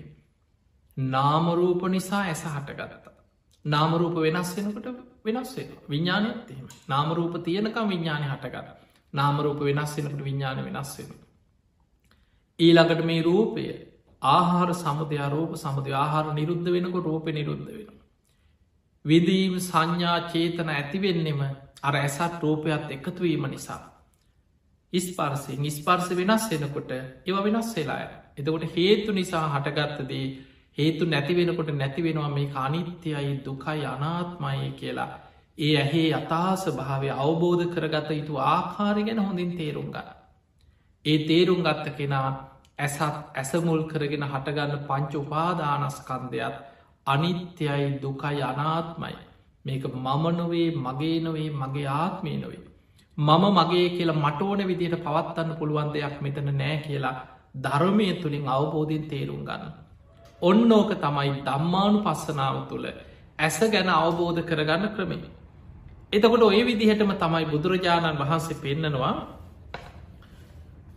[0.97, 3.10] නාමරූප නිසා ඇස හටගත්තා.
[3.65, 4.87] නාමරූප වෙනස් වෙනකට
[5.23, 8.67] වෙනස් වෙන විඤ්ඥානයත් එහෙම නාමරූප තියනකම් විඤ්ඥානය හටගන්න
[9.13, 11.11] නාමරූප වෙනස් වෙනකට විඤ්ඥාන වෙනස් වෙන.
[12.59, 13.65] ඊළඟට මේ රූපය
[14.21, 17.89] ආහාර සමුදය රූප සමුදය ආහාර නිරුද්ධ වෙනක රූප නිරුද්ධ වෙන.
[19.05, 21.41] විදීම් සංඥා චේතන ඇතිවෙන්නෙම
[21.81, 23.81] අර ඇසත් රූපයත් එකතුවීම නිසා.
[24.93, 28.05] ඉස්පර්සය නිස්පර්ස වෙනස් වෙනකොට ඒව වෙනස් වෙලාය
[28.37, 30.25] එතකොට හේතු නිසා හටගත්තදේ
[30.77, 35.09] හේතු නැති වෙනකොට නැති වෙනවා මේ අනිත්‍යයි දුකයි අනාත්මයි කියලා
[35.57, 40.07] ඒ ඇහේ අතාස භාවය අවබෝධ කරගත යුතු ආකාරි ගැන හොඳින් තේරුම් ගන්න.
[41.05, 42.29] ඒ තේරුම් ගත්ත කෙනා
[42.79, 43.01] ඇසත්
[43.35, 46.55] ඇසමුල් කරගෙන හටගන්න පංච උපාදානස්කන්දයක්
[47.07, 49.17] අනිත්‍යයි දුකයි අනාත්මයි
[49.65, 52.63] මේක මම නොවේ මගේ නොවේ මගේ ආත්මය නොවේ.
[53.17, 57.15] මම මගේ කියලා මටෝන විදියට පවත්වන්න පුළුවන් දෙයක් මෙතන නෑ කියලා
[57.57, 59.73] ධර්මය තුළින් අවබෝධයෙන් තේරුම් ගන්න.
[60.41, 62.85] ඔන්න ඕක තමයි දම්මානු පස්සනාව තුළ
[63.39, 65.29] ඇස ගැන අවබෝධ කරගන්න ක්‍රමේ.
[66.13, 69.13] එතකොට ඔය විදිහටම තමයි බුදුරජාණන් වහන්සේ පෙන්නනවා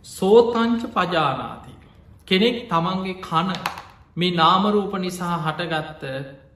[0.07, 1.73] සෝතංච පජානාති
[2.27, 3.49] කෙනෙක් තමන්ගේ කන
[4.17, 6.03] මේ නාමරූප නිසා හටගත්ත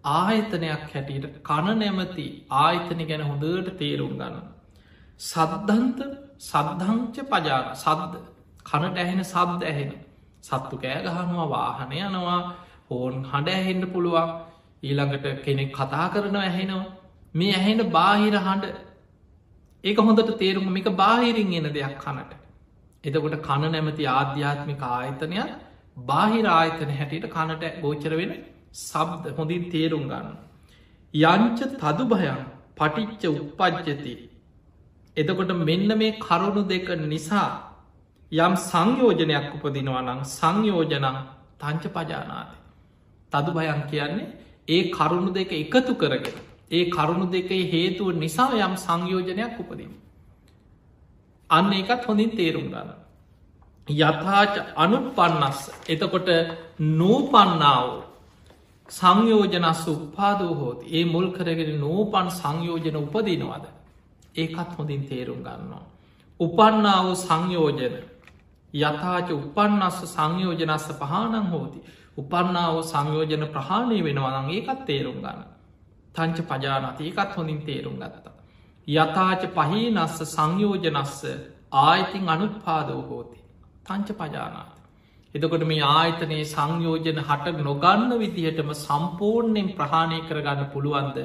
[0.03, 2.25] ආයතනයක් හැටියට කණ නැමති
[2.57, 4.37] ආයතන ගැන හොඳට තේරුම් ගන්න.
[5.19, 5.99] සද්ධන්ත
[6.39, 8.15] සද්ධංච පජාන සද්ධ
[8.65, 9.91] කනට ඇහෙන සබ්ද ඇහෙන
[10.43, 12.41] සත්තු කෑ ගහනවා වාහනය යනවා
[12.89, 14.35] හෝන් හඬ ඇහෙන්ට පුළුවන්
[14.83, 16.85] ඊළඟට කෙනෙක් කතා කරන ඇහෙනවා
[17.35, 18.75] මේ ඇහෙන බාහිර හඬ
[19.83, 22.39] ඒක හොඳට තේරුම මේක බාහිරින් එන දෙයක් කනට
[23.03, 25.57] එතකොට කණ නැමති ආධ්‍යාත්මික ආයතනයක්
[26.05, 28.31] බාහිර ආයතන හැටියට කනට ගෝචර වෙන
[28.73, 30.27] සබ්ද හොඳින් තේරුම් ගන්න.
[31.13, 32.39] යංච තදු භයන්
[32.75, 34.13] පටිච්ච උපපජ්ජති.
[35.17, 37.49] එතකොට මෙන්න මේ කරුණු දෙක නිසා
[38.31, 41.07] යම් සංයෝජනයක් උපදිනවා නම් සංයෝජනං
[41.57, 42.58] තංච පජානාති.
[43.31, 44.27] තදු භයන් කියන්නේ
[44.67, 46.37] ඒ කරුණු දෙක එකතු කරගෙන
[46.71, 49.91] ඒ කරුණු දෙකේ හේතුව නිසා යම් සංයෝජනයක් උපදින්.
[51.49, 52.89] අන්න එකත් හොඳින් තේරුම් ගන්න.
[53.87, 56.29] යථාච අනුපන්නස්ස එතකොට
[56.79, 57.87] නූපන්නාව
[58.89, 63.65] සංයෝජනස්ස උපාදෝ හෝති ඒ මුල් කරගෙන නූපන් සංයෝජන උපදිනවාද
[64.35, 65.85] ඒකත් හොඳින් තේරුම් ගන්නවා.
[66.39, 67.95] උපන්නාව සංයෝජන
[68.73, 71.79] යථාච උපන්නස්ස සංයෝජනස්ස පහනං හෝති
[72.19, 75.39] උපන්නාව සංයෝජන ප්‍රහාණය වෙනවනං ඒකත් තේරුම් ගන්න.
[76.15, 78.35] තංච පජානති ඒකත් හොඳින් තේරුම් ගත්තා.
[78.87, 81.21] යථාච පහීනස්ස සංයෝජනස්ස
[81.79, 83.39] ආයිතින් අනුත්පාදෝ හෝති.
[83.85, 84.79] තංච පජානාත.
[85.35, 91.17] එතකොට මේ ආයතනයේ සංයෝජන හට නොගන්න විදිහටම සම්පූර්ණයෙන් ප්‍රහාණය කරගන්න පුළුවන්ද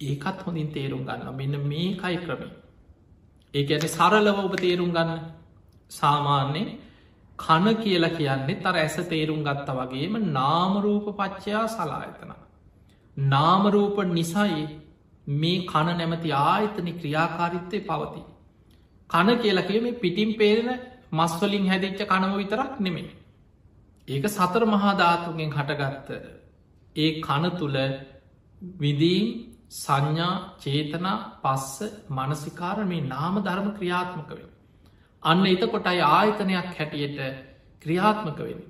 [0.00, 2.52] ඒකත් හොඳින් තේරුම් ගන්න මෙන්න මේ කයි ක්‍රමේ.
[3.54, 5.20] ඒ ඇන සරලව ඔබ තේරුම් ගන්න
[5.90, 6.68] සාමාන්‍යෙන්
[7.38, 12.32] කන කියලා කියන්නේ තර ඇස තේරුම් ගත්ත වගේම නාමරූප පච්චයා සලායතන.
[13.16, 14.64] නාමරූප නිසයි
[15.34, 18.22] මේ කන නැමති ආයතන ක්‍රියාකාරිත්තය පවති.
[19.10, 20.70] කන කියලකේ මේ පිටිම් පේරෙන
[21.12, 23.16] මස්වලින් හැදිච්ච කනම විතරක් නෙමේ.
[24.08, 26.08] ඒක සතර මහාධාතුගෙන් හටගත්ත.
[26.96, 27.78] ඒ කන තුළ
[28.76, 29.26] විදීම්
[29.72, 31.76] සංඥා චේතනා පස්ස
[32.10, 34.48] මනසිකාර මේ නාම ධර්ම ක්‍රියාත්මක වේ.
[35.22, 37.18] අන්න එතකොටයි ආයතනයක් හැටියට
[37.82, 38.60] ක්‍රියාත්මක වෙන.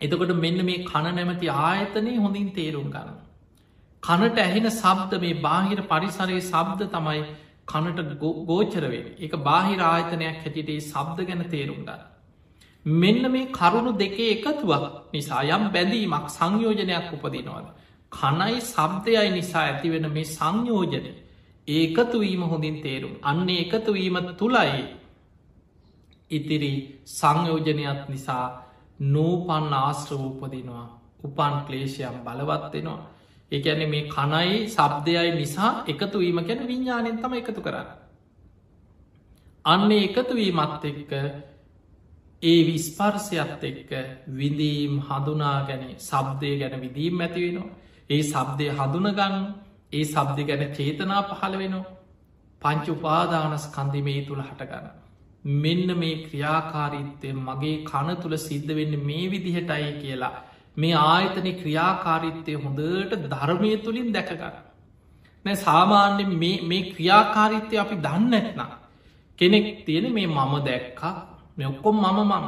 [0.00, 3.14] එතකොට මෙන්න මේ කණ නැමති ආයතනය හොඳින් තේරුම් ගන්න.
[4.02, 7.22] කනට ඇහෙන සබ්ද මේ බාහිර පරිසරයේ සබ්ද තමයි
[7.66, 12.02] කනට ගෝචරවෙන් එක බාහිර ආයතනයක් හැටියට සබ්ද ගැන තේරුම් ගන්න.
[12.86, 17.68] මෙන්න මේ කරුණු දෙකේ එකතුවක් නිසා යම් බැඳීමක් සංයෝජනයක් උපදිනවද.
[18.12, 21.12] කනයි සබ්දයයි නිසා ඇතිවෙන මේ සංයෝජනය
[21.68, 24.84] ඒකතුවීම හොඳින් තේරුම් අන්න එකතුවීම තුළයි
[26.34, 26.74] ඉතිරි
[27.10, 28.46] සංයෝජනයක් නිසා
[29.06, 30.86] නූපන් ආශ්‍රව උපදිනවා.
[31.24, 33.02] උපන් ක්ලේෂයම් බලවත්වෙනවා
[33.52, 37.88] ඒඇන මේ කනයි සබ්දයයි නිසා එකතුවීම ගැන විඤ්ඥානෙන් තම එකතු කරන්න.
[39.64, 41.12] අන්න එකතුවීමත් එක්ක
[42.42, 43.92] ඒ විස්පර්සයත් එක්ක
[44.30, 47.70] විදීම් හඳුනා ගැන සබ්දය ගැන විදීම් ඇතිවෙනවා
[48.10, 49.36] ඒ සබ්දය හඳුනගන්න
[49.92, 51.92] ඒ සබ්දි ගැන චේතනා පහළ වෙනවා.
[52.62, 55.03] පංච උපාදානස් කන්දිමේ තුළ හටගන්න.
[55.44, 60.34] මෙන්න මේ ක්‍රියාකාරීත්තය මගේ කන තුළ සිද්ධ වෙන්න මේ විදිහටයි කියලා
[60.76, 64.56] මේ ආයතන ක්‍රියාකාරිත්තය හොඳට ධර්මය තුළින් දැකගන්න.
[65.44, 66.24] නෑ සාමාන්‍ය
[66.62, 68.70] මේ ක්‍රියාකාරිත්තය අපි දන්න ඇත්නම්.
[69.38, 71.14] කෙනෙක් තියෙන මේ මම දැක්කා
[71.56, 72.46] මේ ඔක්කොම් මම මම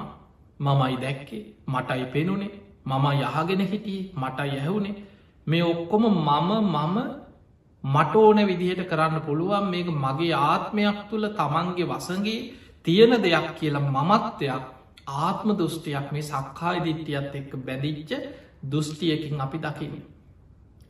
[0.61, 2.53] මමයි දැක්කේ මටයි පෙනුනේ
[2.85, 4.95] මම යහගෙන හිටියේ මට යැහුණේ
[5.47, 6.97] මේ ඔක්කොම මම මම
[7.85, 12.41] මට ඕන විදිහට කරන්න පුළුවන් මේක මගේ ආත්මයක් තුළ තමන්ගේ වසගේ
[12.87, 14.65] තියෙන දෙයක් කියලා මමත්වයක්
[15.21, 18.11] ආත්ම දෘෂ්ටියක් මේ සක්කාය දිට්ටියත් එක්ක බැදිච්ච
[18.65, 19.95] දෘෂ්ටියකින් අපි දකින.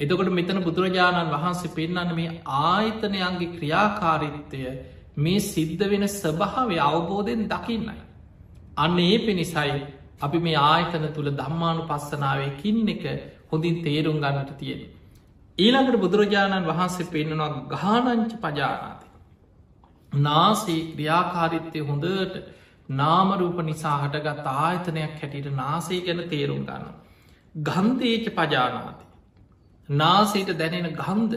[0.00, 4.60] එතකොට මෙතන බුදුරජාණන් වහන්සේ පෙන්න්න මේ ආයතනයන්ගේ ක්‍රියාකාරිත්තය
[5.16, 7.96] මේ සිද්ධ වෙන ස්වභාවය අවබෝධයෙන් දකින්නයි.
[8.76, 9.78] අන්න ඒ පිණිසයි
[10.20, 13.04] අපි මේ ආයතන තුළ දම්මානු පස්සනාවේ කින්න එක
[13.50, 14.80] හොඳින් තේරුම් ගන්නට තියෙන.
[15.58, 19.05] ඊළඟට බුදුරජාණන් වහන්සේ පෙන්නවා ගානංච පජානාති.
[20.20, 22.36] නාසේ ක්‍රියාකාරිත්තය හොඳට
[22.90, 26.86] නාමරූප නිසා හටගත් ආයතනයක් හැටියට නාසේ ගැන තේරුම් ගන්න.
[27.62, 29.04] ගන්දේච පජානාති.
[29.88, 31.34] නාසේට දැනෙන ගන්ද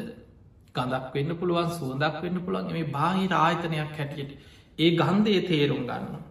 [0.75, 4.31] ගඳක් වෙන්න පුළුවන් සුවදක් වෙන්න පුළුවන් මේ බාහිර ආයතනයක් හැටියට
[4.79, 6.23] ඒ ගන්දය තේරුම් ගන්න.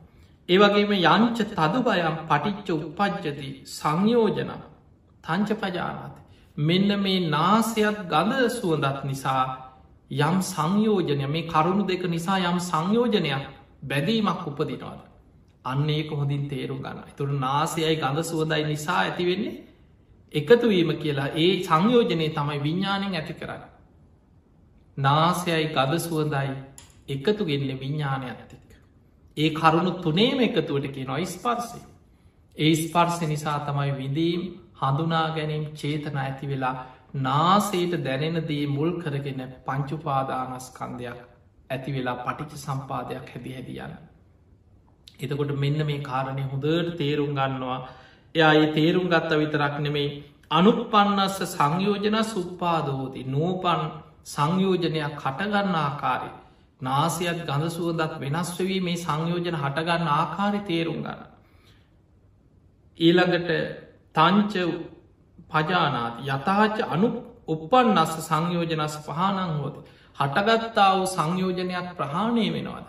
[0.49, 4.53] ඒවගේම යංච තදු බයම් පටිච්ච උපද්ජති සංයෝජන
[5.25, 6.17] තංච පජානත.
[6.57, 9.68] මෙන්න මේ නාසයත් ගඳ සුවදත් නිසා
[10.11, 13.45] යම් සංයෝජනය මේ කරුණු දෙක නිසා යම් සංයෝජනයක්
[13.83, 15.01] බැදීමක් උපදිනවාද.
[15.65, 19.57] අන්න ඒක හොඳින් තේරුම් ගන්න තුරු නාසයයි ගඳ සුවදයි නිසා ඇතිවෙන්නේ
[20.35, 23.63] එකතුවීම කියලා ඒ සංයෝජනය තමයි විඤ්ඥාණයෙන් ඇති කරන්න.
[24.97, 26.51] නාසයයි ගද සුවදයි
[27.09, 28.69] එකතු ගෙන්න්න විඤ්ඥානය ඇතික.
[29.37, 31.81] ඒ කරුණු තුනේම එකතුවට කියෙන ස්පර්සය.
[32.57, 34.43] ඒ ස්පර්සය නිසා තමයි විදීම්
[34.75, 36.75] හඳුනා ගැනීම් චේතන ඇති වෙලා
[37.15, 41.19] නාසේට දැනෙන දේ මුල් කරගෙන පංචුපාදානස්කන්දයක්
[41.71, 43.95] ඇති වෙලා පටිච සම්පාදයක් හැදි හැදියන්න.
[45.19, 47.79] එතකොට මෙන්න මේ කාරණය හොඳට තේරුම් ගන්නවා
[48.35, 50.11] එයා ඒ තේරුම් ගත්ත විතරක් නෙමෙයි
[50.51, 53.81] අනුපන්නස්ස සංයෝජන සුප්පාදෝති නූපන්
[54.27, 56.31] සංයෝජනයක් කටගන්න ආකාරය
[56.81, 61.21] නාසියත් ගඳ සුවදත් වෙනස් වවී මේ සංයෝජන හටගන්න ආකාරි තේරුම් ගන්න.
[63.01, 63.51] ඊළඟට
[64.15, 64.55] තංච
[65.51, 67.09] පජානාති යථාච අනු
[67.49, 69.81] උපන්නස්ස සංයෝජනස් පහනං හෝති
[70.19, 72.87] හටගත්තා වූ සංයෝජනයක් ප්‍රහාණය වෙනවාද.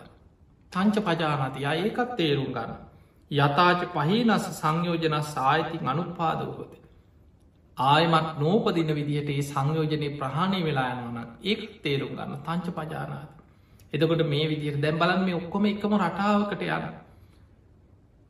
[0.72, 2.72] තංච පජානති ඒකත් තේරුම් ගන්න.
[3.30, 6.78] යථාච පහිනස සංයෝජනස් සායිතින් අනුපාදවහොති.
[7.78, 13.30] ආයමත් නෝපදින විදිහට ඒ සංයෝජනය ප්‍රහණය වෙලා යනවන ඒක් තේරුම් ගන්න තංච පජානාත.
[13.92, 16.84] එතකොට මේ විදිහට දැම් බලන් මේ ඔක්කොම එකම රටාවකට යන.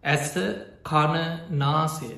[0.04, 0.34] ඇස්ස
[0.84, 2.10] කණ නාසය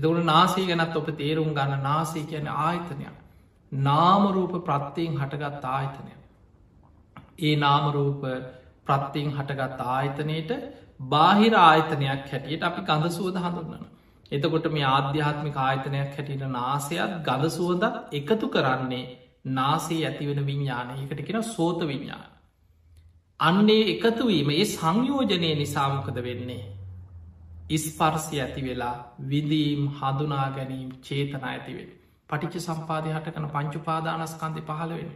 [0.00, 3.16] එතකට නාසේ ගැනත් ඔප තේරුම් ගන්න නාසේ කියන ආයතනයක්.
[3.72, 6.12] නාමරූප ප්‍රත්තියෙන් හටගත් ආයතනය.
[7.40, 8.22] ඒ නාමරූප
[8.86, 10.50] ප්‍රත්තියෙන් හටගත් ආයතනයට
[11.06, 13.86] බාහිර ආයතනයක් හැටියට අපි ගඳ සුවද හඳුන්නන.
[14.32, 19.06] එතකොට මේ ආධ්‍යාත්මික ආයතනයක් හැටියට නාසයත් ගඳ සුවදත් එකතු කරන්නේ
[19.52, 22.28] නාසේ ඇතිවෙන විඤ්ඥාන එකට කියෙන සෝත විඤ්ඥාන.
[23.40, 26.62] අන්නේ එකතුවීම ඒ සංයෝජනය නිසාමකද වෙන්නේ.
[27.70, 31.90] ඉස්පර්සය ඇති වෙලා විදීම් හඳුනා ගැනීම් චේතන ඇතිවෙන.
[32.30, 35.10] පටිච සම්පාදය හටකන පංචුපාදානස්කන්ති පහළවෙන.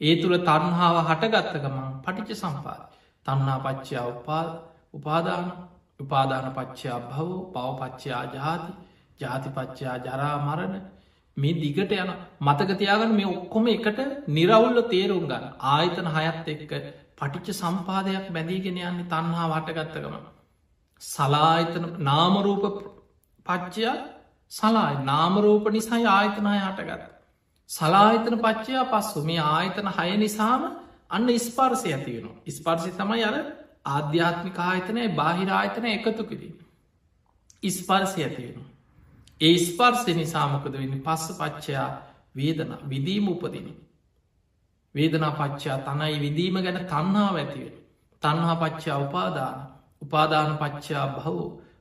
[0.00, 2.82] ඒ තුළ තන්හාාව හටගත්ත ගමන් පටිච සම්පාද
[3.26, 4.44] තන්නා පච්චයා උපා
[4.94, 5.44] උපාදාන
[6.00, 8.72] උපාදාන පච්චයා භව පවපච්චයා ජාති
[9.20, 10.74] ජාතිපච්චයා ජරා මරණ
[11.36, 16.74] මේ දිගට යන මතකතියාගන්න මේ ඔක්කොම එකට නිරවුල්ල තේරුම් ගන්න ආයතන හයත් එක්ක
[17.16, 20.16] පටිච්ච සම්පාදයක් බැඳීගෙන යන්නේ තන්හා වටගත්තකම
[21.00, 22.64] සලායතන නාමරූප
[23.46, 23.96] පච්චයා
[24.52, 27.10] සලායි නාමරූප නිසායි ආයතනය හටගත්ත
[27.70, 30.62] සලාහිතන පච්චයා පස්සු මේ ආයතන හය නිසාම
[31.10, 32.28] අන්න ස්පර්සය ඇති වෙන.
[32.48, 33.36] ස්පර්සි තමයි අර
[33.86, 36.56] ආධ්‍යාත්මික ආයතනය බාහිර ආයතන එකතු කිරීම.
[37.62, 38.64] ඉස්පර්සය ඇති වෙන.
[39.40, 41.88] ඒ ස්පර්සය නිසාමකද වෙන්න පස්ස පච්චයා
[42.34, 43.68] වේදන විදීම උපදින.
[44.94, 47.76] වේදනා පච්චා තනයි විදීම ගැන තන්නාව ඇතිවෙන.
[48.22, 49.58] තන්හා පච්චා උපාදාන
[50.02, 51.36] උපාදාන පච්චා බහු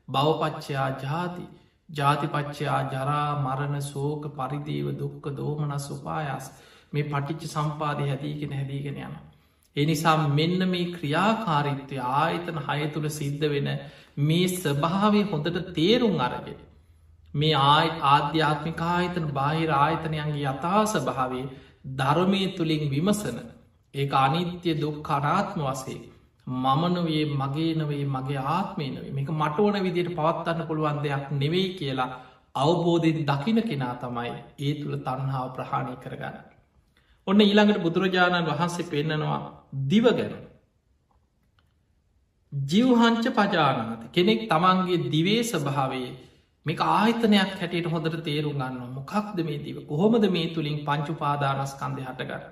[0.10, 1.46] බවපච්චයා ජාති
[1.90, 6.48] ජාතිපච්චයා ජරා මරණ සෝක පරිදේව දුක්ක දෝමනස් උපායාස්
[6.94, 9.16] මේ පටිච්ච සම්පාදය හැදීගෙන හැදීගෙන යන.
[9.76, 13.70] එනිසා මෙන්න මේ ක්‍රියාකාරිත්වය ආයතන හය තුළ සිද්ධ වෙන
[14.22, 16.60] මේ ස්වභාවේ හොඳට තේරුම් අරගෙන.
[17.34, 21.46] මේ ආයි ආධ්‍යාත්මික ආයතන බාහිර ආයතනයන්ගේ යථාස භාවේ
[21.96, 23.38] ධර්මය තුළින් විමසන
[23.94, 26.00] ඒ අනිත්‍ය දුක් කරාත්ම වසේ
[26.56, 32.10] මමනවේ මගේ නවේ මගේ ආත්මය නවේ මේක මට ඕන විදියට පවත්වන්න පුළුවන් දෙයක් නෙවෙයි කියලා
[32.56, 36.38] අවබෝධයෙන් දකින කෙනා තමයි ඒ තුළ තන්හාාව ප්‍රහාණය කරගන්න.
[37.28, 39.40] ඔන්න ඊළඟට බුදුරජාණන් වහන්සේ පෙන්නනවා
[39.88, 40.36] දිව ගැන.
[42.54, 46.10] ජිව්හංච පජානත කෙනෙක් තමන්ගේ දිවේ ස්භාවේ
[46.66, 52.44] මේක ආහිතනයක් හැටියට හොඳට තේරුම් ගන්න මොකක්ද මේ දිව කොහොමද මේ තුළින් පංචුපාදානස්කන්දය හටගන්න.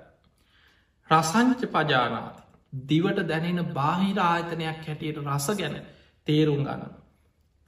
[1.10, 5.76] රසංච පජානාත දිවට දැනෙන බාහිර ආයතනයක් හැටියට රස ගැන
[6.26, 6.92] තේරුම් ගන්න.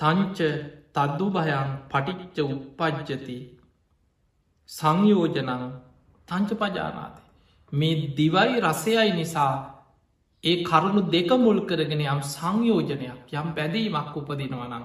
[0.00, 0.38] තංච
[0.94, 3.38] තද්දු භයන් පටිච්ච උපපජ්ජති
[4.68, 5.50] සංයෝජනං
[6.28, 7.22] තංච පජානාති.
[7.72, 9.54] මේ දිවයි රසයයි නිසා
[10.44, 14.84] ඒ කරුණු දෙක මුල් කරගෙන යම් සංයෝජනයක් යම් බැදීමක් උපදිනවනම්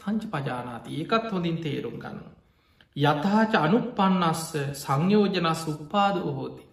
[0.00, 2.18] තංච පජානාති ඒකත් හොඳින් තේරුම් ගන්න.
[2.96, 4.44] යථාච අනුපන්නස්ස
[4.76, 6.64] සංයෝජනස් උපාද හෝති.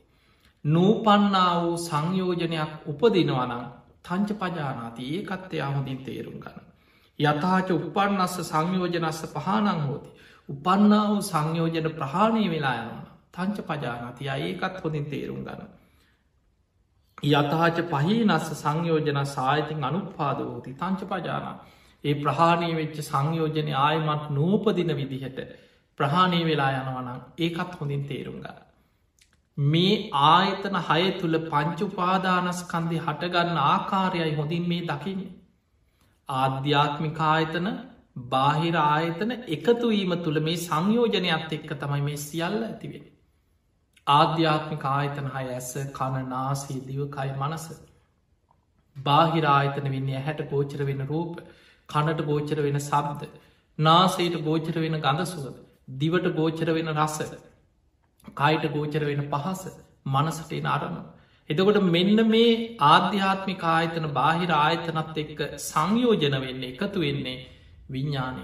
[0.66, 3.64] නූපන්නා වූ සංයෝජනයක් උපදිනවනම්
[4.04, 6.66] තංච පජානාති ඒකත්තේ අහොඳින් තේරුම් ගන්න.
[7.20, 10.10] යථාච උපන්නස්ස සංයෝජනස්ස පහනං හෝති.
[10.50, 13.08] උපන්නා වූ සංයෝජන ප්‍රහාණය වෙලා යනවා.
[13.34, 15.70] තංච පජානතිය ඒකත් හොඳින් තේරුම් ගන්න.
[17.24, 21.56] යථාච පහිනස්ස සංයෝජන සාහිතින් අනුපාද වූති තංච පජානා.
[22.04, 25.40] ඒ ප්‍රහාණය වෙච්ච සංයෝජනය ආයමත් නූපදින විදිහට
[26.00, 28.67] ප්‍රහාණය වෙලා යනවනම් ඒකත් හොඳින් තේරුම් ගන්න.
[29.58, 35.34] මේ ආයතන හය තුළ පංචුපාදානස්කන්දය හටගන්න ආකාරයයි හොඳින් මේ දකින්නේ.
[36.30, 37.70] ආධ්‍යාත්මිකායතන
[38.28, 43.10] බාහිර ආයතන එකතුවීම තුළ මේ සංයෝජනයක් එක්ක තමයි මේ සියල්ල ඇතිවෙන.
[44.08, 47.68] ආධ්‍යාත්මික ආයතන හය ඇස කණනාසේ දිවකයි මනස.
[48.96, 51.44] බාහිර ආයතන වෙන්නේ හැට ගෝචර වෙන රූප
[51.90, 53.34] කණට ගෝචර වෙන සබ්ද
[53.80, 55.62] නාසේට ගෝචර වෙන ගඳසුවද
[55.98, 57.22] දිවට ගෝචර වෙන රස
[58.34, 59.62] කායිට ගෝචර වෙන පහස
[60.06, 60.96] මනසටේ අරම.
[61.50, 62.54] එතකොට මෙන්න මේ
[62.86, 67.38] ආධ්‍යාත්මික ආයතන බාහිර ආයතනත් එක්ක සංයෝජන වෙන්නේ එකතු වෙන්නේ
[67.90, 68.44] විඤ්ඥානය.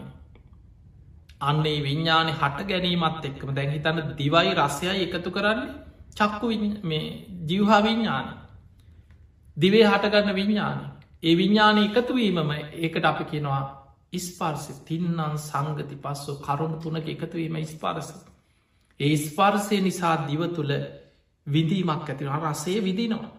[1.42, 5.76] අන්නේ විඤ්ඥාන හට ගැනීමත් එක්කම දැන් හිතන්න දිවයි රස්සයයි එකතු කරන්නේ
[6.14, 6.48] චක්කු
[6.84, 7.06] මේ
[7.46, 8.28] ජිවහා විඤ්ඥාන
[9.58, 10.80] දිවේ හටගන්න විඤ්ඥාන
[11.24, 13.64] ඒ විඤ්ඥාන එකතුවීමම ඒකට අපි කෙනවා
[14.12, 18.10] ඉස්පර්සි තින්නන් සංගති පස්සු කරුණු තුනක එකතුවීම ඉස්පරස
[19.00, 20.74] ඒ ස්පර්සය නිසා දිව තුළ
[21.48, 23.32] විඳීමක් ඇතිවා රසේ විදිනවා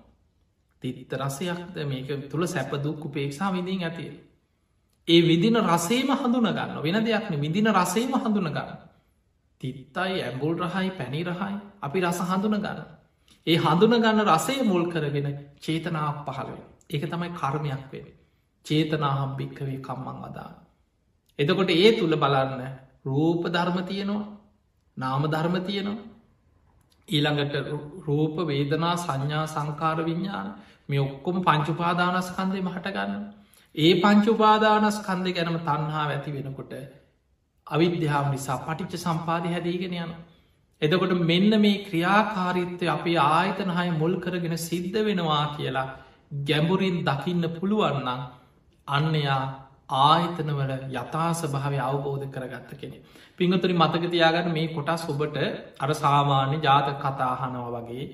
[0.82, 4.14] තිත්ත රසයක්ද මේක තුළ සැපදුක් උපේක්ෂා විඳීන් ඇතිේ
[5.08, 8.70] ඒ විදින රසේම හඳුන ගන්න වෙන දෙයක්න විදින රසේම හඳුන ගන්න
[9.60, 12.80] තිත්තයි ඇම්බුල් රහයි පැණි රහයි අපි රස හඳුන ගන්න
[13.46, 18.06] ඒ හඳුන ගන්න රසේ මුල් කරගෙන චේතනාවක් පහළව ඒක තමයි කර්මයක් වේ
[18.66, 20.54] චේතනාහම් භික්කවේ කම්මං වදාන්න
[21.38, 22.62] එතකොට ඒ තුළ බලන්න
[23.04, 24.24] රූප ධර්ම තියෙනවා.
[24.96, 26.02] නාම ධර්ම තියෙනවා
[27.08, 27.54] ඊළඟට
[28.06, 30.52] රූප වේදනා සංඥා සංකාර විඤ්ඥාන
[30.88, 33.24] මේ ඔක්කොම පංචුපාදානස්කන්දය මහටගන්න
[33.74, 36.72] ඒ පංචුපාදානස් කන්දය ගැනම තන්හා ඇති වෙනකොට
[37.66, 40.12] අවිද්‍යාව නිසා පටිච්ච සම්පාධය හැදීගෙන යන.
[40.82, 45.86] එදකොට මෙන්න මේ ක්‍රියාකාරිත්වය අපේ ආයතනහය මුල් කරගෙන සිද්ධ වෙනවා කියලා
[46.44, 48.22] ගැඹුරින් දකින්න පුළුවන්නම්
[48.88, 49.42] අන්නයා
[49.90, 52.98] ආයතනවල යථාස භාවය අවබෝධ කරගත්ත කෙනෙ.
[53.36, 55.36] පිංහතුරි මතකතියාගන්න මේ කොටස් ඔබට
[55.78, 58.04] අර සාමාන්‍ය ජාත කතාහනව වගේ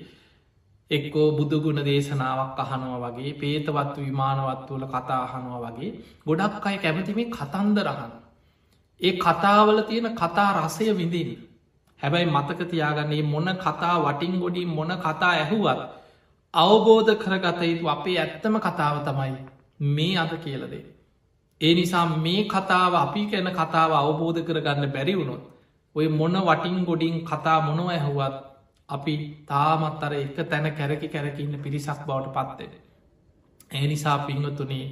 [0.91, 5.91] එක්කෝ බුදුගුණ දේශනාවක් අහනවා වගේ පේතවත්තු විමානවත්වල කතාහනවා වගේ
[6.25, 8.11] ගොඩක් අය කැමතිමේ කතන්ද රහන්.
[9.01, 11.31] ඒ කතාවල තියෙන කතා රසය විඳින්.
[11.99, 15.81] හැබැයි මතක තියාගන්නේ මොන කතා වටින් ගොඩින් මොන කතා ඇහුවත්
[16.53, 19.31] අවබෝධ කරගත යුතු අපේ ඇත්තම කතාව තමයි
[19.89, 20.83] මේ අද කියලදේ.
[21.61, 25.43] ඒ නිසා මේ කතාව අපි කැන කතාව අවබෝධ කරගන්න බැරි වුණොත්
[25.95, 28.35] ඔය මොන වටින් ගොඩින් කතා මොනව ඇහුවත්
[28.89, 29.13] අපි
[29.45, 32.73] තාමත් අර එක තැන කැරකි කැරකින්න පිරිසක් බවට පත්වෙන.
[33.71, 34.85] ඒ නිසා පිංහතුනේ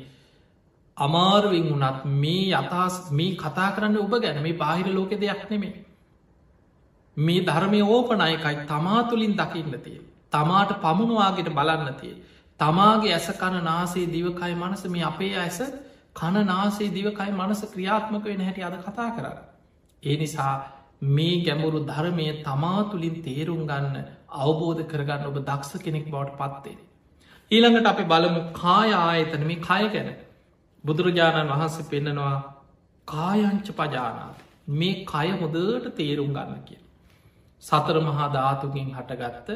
[0.97, 5.75] අමාරුවෙන් වුනත් මේ යථස් මේ කතා කරන්න ඔබ ගැන මේ බාහිර ලෝක දෙයක් නෙමේ.
[7.17, 9.99] මේ ධර්මය ඕපනයකයි තමා තුළින් දකින්නතිය.
[10.32, 12.15] තමාට පමුණවාගෙට බලන්නතිය.
[12.60, 15.60] තමාගේ ඇස කණ නාසේ දිවකයි මනස මේ අපේ ඇස
[16.19, 19.25] කණ නාසේ දිවකයි මනස ක්‍රියාත්මක වෙන හැටි අද කතා කර.
[20.03, 20.53] ඒ නිසා
[21.10, 23.97] මේ ගැඹුරු ධර්මය තමා තුළින් තේරුම් ගන්න
[24.39, 26.77] අවබෝධ කරගන්න ඔබ දක්ෂ කෙනෙක් බවට පත්තේ.
[27.51, 30.10] ඊළඟට අපි බලමු කාය ආයතන මේ කය ගැන
[30.84, 32.36] බුදුරජාණන් වහන්සේ පෙන්නනවා
[33.08, 34.38] කායංච පජානාත
[34.73, 36.82] මේ කය හොදට තේරුම් ගන්න කිය.
[37.63, 39.49] සතර මහා ධාතුකින් හටගත්ත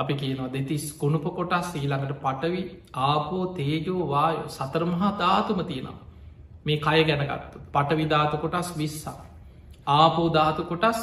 [0.00, 2.62] අපි කියනවා දෙතිස් කුණුප කොටස් ඊළඟට පටවි
[3.04, 5.98] ආපෝ තේජෝ වායෝ සතර මහා ධාතුම තියෙනවා.
[6.66, 9.18] මේ කය ගැනගත්තු පටවිධාතු කොටස් විස්සා
[9.90, 11.00] ආපෝධාතු කොටස්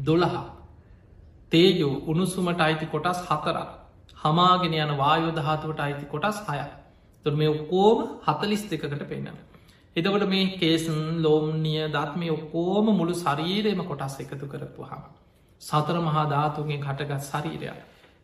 [0.00, 0.44] දොළහා
[1.52, 3.70] තේජෝ උණුසුමට අයිති කොටස් හතරක්.
[4.16, 6.60] හමාගෙන යන වායෝධාතුවට අයිති කොටස් හය
[7.24, 9.36] තුර මේ ඔක්කෝම හතලිස් දෙකට පෙන්න්න.
[9.96, 15.02] එතකොට මේ කේසන් ලෝම්නිය දත්මය ඔක්කෝම මුළු ශරීරයම කොටස් එකතු කරපුහම.
[15.62, 17.78] සතර මහා ධාතුගෙන් කටගත් ශරීරයක්.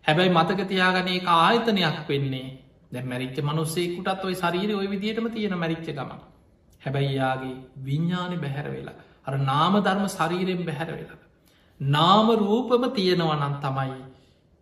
[0.05, 2.49] හැබැයි මතකතියාගන ඒ ආයතනයක් වෙන්නේ
[2.93, 6.13] දැ මැරිච්ච මනුස්සේකුටත් ඔයි ශරීර ඔය විදිටම තියෙන මැරිච්ච ගම.
[6.83, 11.21] හැබැයි යාගේ විඤ්ඥානි බැහැර වෙලා අර නාම ධර්ම ශරීරයෙන් බැහැර වෙලා.
[11.81, 13.93] නාම රූපම තියෙනවනන් තමයි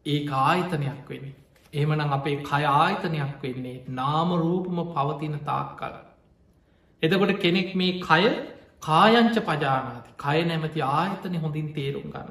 [0.07, 1.35] ඒ ආයතනයක් වෙන්නේ.
[1.73, 5.97] එහමනම් අපේ කය ආයතනයක් වෙන්නේ නාම රූපම පවතින තාක් කල.
[7.03, 8.25] එතකොට කෙනෙක් මේ කය
[8.83, 12.31] කායංච පජානාති කය නැමති ආයතන හොඳින් තේරුම් ගන්න.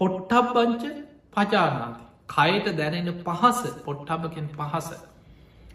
[0.00, 0.84] පොට්ටබ්බංච
[1.32, 4.88] පජානාති කයට දැනෙන පහස පොට්ටබකෙන් පහස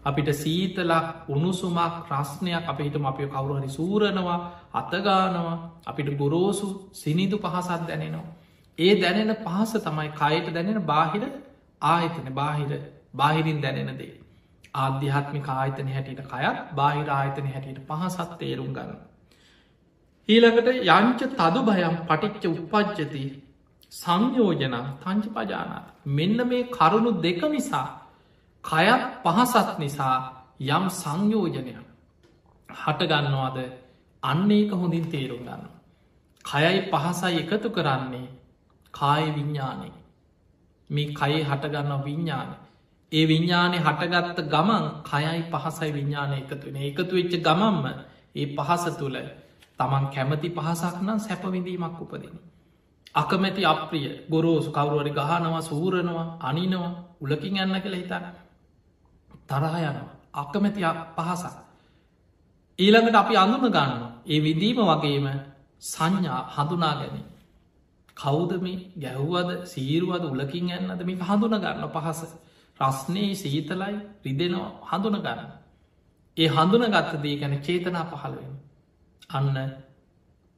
[0.04, 4.38] අපිට සීතලක් උණුසුමක් ප්‍රශ්නයක් අපිට අපිය කවුරුහරි සූරනවා
[4.74, 8.34] අතගානවා අපිට ගොරෝසු සිනිදු පහසත් දැනෙනවා.
[8.78, 11.24] ඒ දැනෙන පහස තමයි කයට දැනෙන බාහිර
[11.82, 12.70] ආයතන බාහිර
[13.14, 14.14] බාහිරින් දැනෙන දේ.
[14.76, 19.00] ආධ්‍යාත්මික ආයතන හැටියට කයත් බාහිර ආයතන හැටියට පහසත් තේරුම් ගන්න.
[20.28, 23.26] ඊළඟට යංච තදු භයම් පටිච්ච උපද්ජති
[23.92, 27.88] සංයෝජනම් තංච පජානාත් මෙන්න මේ කරුණු දෙක නිසා
[28.64, 30.16] කයත් පහසත් නිසා
[30.68, 31.86] යම් සංයෝජනයක්
[32.68, 33.58] හටගන්නවාද
[34.22, 35.62] අන්න ඒක හොඳින් තේරුම් ගන්න.
[36.44, 38.28] කයයි පහසයි එකතු කරන්නේ
[38.94, 39.90] කාය විඤ්ඥානය
[40.90, 42.50] මේ කයේ හටගන්න විඤ්ඥාන
[43.12, 47.84] ඒ විඤ්ඥානය හටගත්ත ගමන් කයයි පහසයි විඤ්ඥානය එකතුවෙන එකතු වෙච්ච ගමම්ම
[48.34, 49.16] ඒ පහස තුළ
[49.78, 52.36] තමන් කැමති පහසක් නම් සැපවිඳීමක් උපදින.
[53.16, 58.26] අකමැති අප්‍රිය ගොරෝසු කවරුවරි ගහනවා සූරනවා අනිනවා උලකින් යන්න කළ හිතන්න
[59.46, 60.82] තරහ යනවා අකමැති
[61.16, 61.56] පහසක්.
[62.78, 65.26] ඊළඟට අපි අඳුන ගන්න ඒ විදීම වගේම
[65.82, 67.16] සංඥා හඳුනා ගැන.
[68.16, 72.20] කෞද මේ ගැහ්වද සීරුවද උලකින් ඇන්නද මේ හඳුන ගන්න පහස
[72.78, 75.50] රස්නයේ සීතලයි රිදෙනවා හඳුන ගන්න.
[76.36, 78.54] ඒ හඳුන ගත්ත දී ගැන චේතනා පහළවෙන.
[79.30, 79.56] අන්න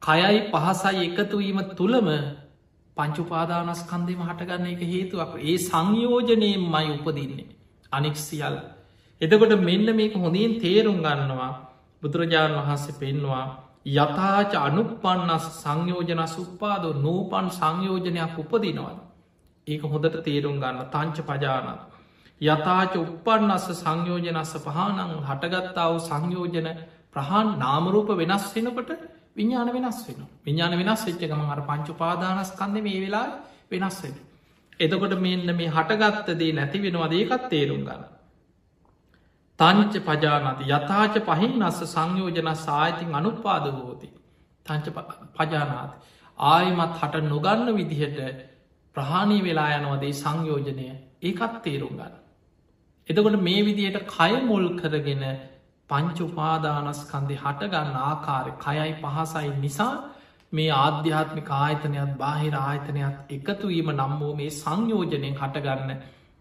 [0.01, 2.07] කයයි පහසයි එකතුවීම තුළම
[2.99, 5.31] පංචුපාදානස්කන්දෙම හටගන්න එක හේතුවක්.
[5.41, 7.49] ඒ සංයෝජනයෙන් මයි උපදින්නේ.
[7.91, 8.55] අනික් සියල්
[9.21, 11.51] එතකොට මෙන්න මේක හොඳින් තේරුම් ගන්නවා.
[12.03, 13.45] බුදුරජාණන් වහන්සේ පෙන්වා
[13.87, 18.95] යථාච අනුපන්නස් සංයෝජන සුප්පාද නූපන් සංයෝජනයක් උපදිනවා
[19.67, 20.77] ඒක හොඳට තේරුම් ගන්න.
[20.87, 21.81] තංච පජානත්
[22.41, 26.67] යථාච උපන්නස්ස සංයෝජනස්ස පහනං හටගත්තාව සංයෝජන
[27.11, 28.91] ප්‍රහන් නාමරූප වෙනස් වෙනකොට
[29.39, 33.27] විඤ්ඥාන වෙනස් වෙන විඤ්ඥාන වෙනස් වෙච්ච ගම අර පංචුපාදානස්කන්ද මේ වෙලා
[33.71, 34.15] වෙනස් වෙන.
[34.79, 38.03] එතකොට මෙන්න මේ හටගත්තදේ නැති වෙනවා දේකත් තේරුම් ගන්න.
[39.59, 44.09] තංච පජානති යථාච පහින් අස්ස සංයෝජන සාහිතින් අනුපාද හෝති
[44.65, 44.87] තංච
[45.35, 45.95] පජානාති
[46.37, 48.19] ආයමත් හට නොගන්න විදිහට
[48.95, 50.87] ප්‍රහාණී වෙලා යනවදේ සංයෝජනය
[51.21, 52.15] ඒකත් තේරුම් ගන්න.
[53.09, 55.23] එතකොට මේ විදියට කය මුල් කරගෙන
[55.89, 59.93] පංචුපාදානස්කන්දෙ හටගන්න ආකාරය කයයි පහසයි නිසා
[60.53, 65.91] මේ ආධ්‍යාත්මික ආයතනයක් බාහිර ආයතනයක් එකතුවීම නම් වූ මේ සංයෝජනයෙන් හටගන්න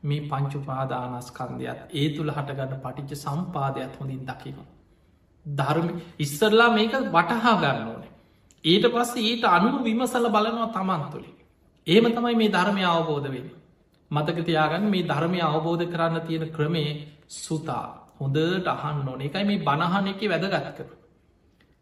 [0.03, 4.59] මේ පංචුපාදානස්කන්දයක් ඒ තුළ හටගන්න පටිච්ච සම්පාදයක් හොඳින් දකින.
[5.47, 5.89] ධර්ම
[6.19, 8.13] ඉස්සරලා මේක වටහා ගන්න ඕනේ.
[8.65, 11.31] ඊට පස්සේ ඊට අනුව විමසල බලනවා තමන් තුළි.
[11.87, 13.49] ඒම තමයි මේ ධර්මය අවබෝධ වෙන.
[14.11, 16.93] මතක තියාගන්න මේ ධර්මය අවබෝධ කරන්න තියෙන ක්‍රමේ
[17.29, 17.87] සුතා
[18.21, 20.89] හොඳට අහන්න ඕන එකයි මේ බණහන එක වැදගත් කර.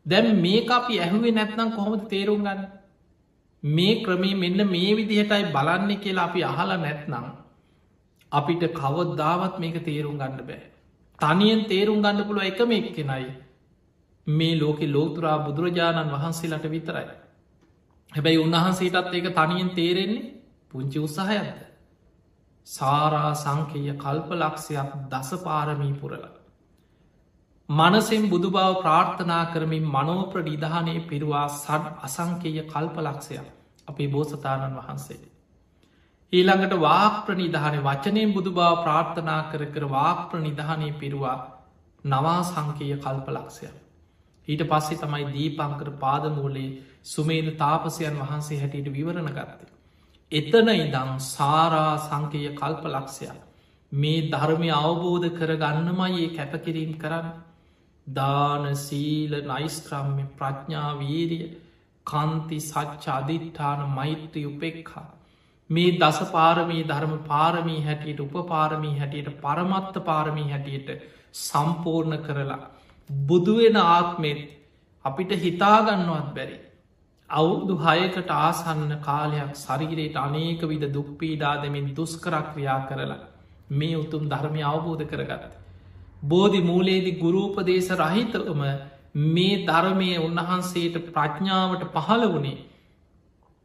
[0.07, 2.63] දැම් මේ අපි ඇහුවේ නැත්නම් කොහොමද තේරුම් ගන්න
[3.63, 7.27] මේ ක්‍රමේ මෙන්න මේ විදිහටයි බලන්න කියලා අපි අහලා නැත්නම්
[8.33, 10.63] අපිට කවද්දාවත් මේක තේරුම් ගන්න බෑ.
[11.19, 13.27] තනියෙන් තේරුම් ගන්න පුළුව එකම එක්කෙනයි
[14.27, 17.07] මේ ලෝකෙ ලෝතුරා බුදුරජාණන් වහන්සේලට විතරයි.
[18.13, 20.33] හැබැයි උන්වහන්සේටත් ඒක තනියෙන් තේරෙන්නේ
[20.71, 21.61] පුංචි උත්සාහයක්ද.
[22.67, 26.25] සාරා සංකය කල්ප ලක්ෂයක් දස පාරමී පුරල.
[27.69, 33.47] මනසෙන් බුදු බව ප්‍රාර්ථනා කරමින් මනෝප්‍ර නිධානය පිරුවා සඩ අසංකය කල්ප ලක්ෂයක්
[33.89, 35.21] අපේ බෝසතාණන් වහන්සේ.
[36.33, 41.39] ඊළඟට වාක්ප්‍ර නිධානය වචනයෙන් බුදු බව ප්‍රාර්ථනා කර කර වාක්ප්‍ර නිධානය පිරුවා
[42.05, 43.77] නවා සංකය කල්ප ලක්ෂයක්.
[44.49, 46.69] ඊට පස්සේ තමයි දීපංකර පාදමූලේ
[47.05, 49.76] සුමේද තාපසයන් වහන්සේ හැටියට විවරණ ගත්තේ.
[50.33, 53.43] එතන ඉදං සාරා සංකය කල්ප ලක්ෂයක්
[53.93, 57.29] මේ ධර්මය අවබෝධ කරගන්නමයි ඒ කැපකිරීම් කරන්න.
[58.07, 61.47] දාන සීල නයිස්ක්‍රම්ය ප්‍රඥා වීරිය
[62.07, 65.07] කන්ති සච්ච අධිට්ඨාන මෛත්‍රී උපෙක්හා
[65.71, 70.91] මේ දස පාරමී ධර්ම පාරමී හැටියට උපපාරමී හැටියට පරමත්ත පාරමී හැටියට
[71.41, 72.63] සම්පූර්ණ කරලා
[73.11, 74.41] බුදුවෙන ආත්මෙත්
[75.05, 76.66] අපිට හිතාගන්නවත් බැරි.
[77.31, 83.19] අවුරුදු හයකට ආසන්න කාලයක් සරිගිරයට අනේක විද දුක්පීඩා දෙමින් දුස්කරක්‍රියා කරලා
[83.71, 85.53] මේ උතුම් ධර්මය අවබෝධ කරගත්ත.
[86.23, 88.63] බෝධි මූලේදි ගුරූපදේශ රහිතම
[89.27, 92.59] මේ ධර්මය උන්වහන්සේට ප්‍රඥාවට පහළ වනේ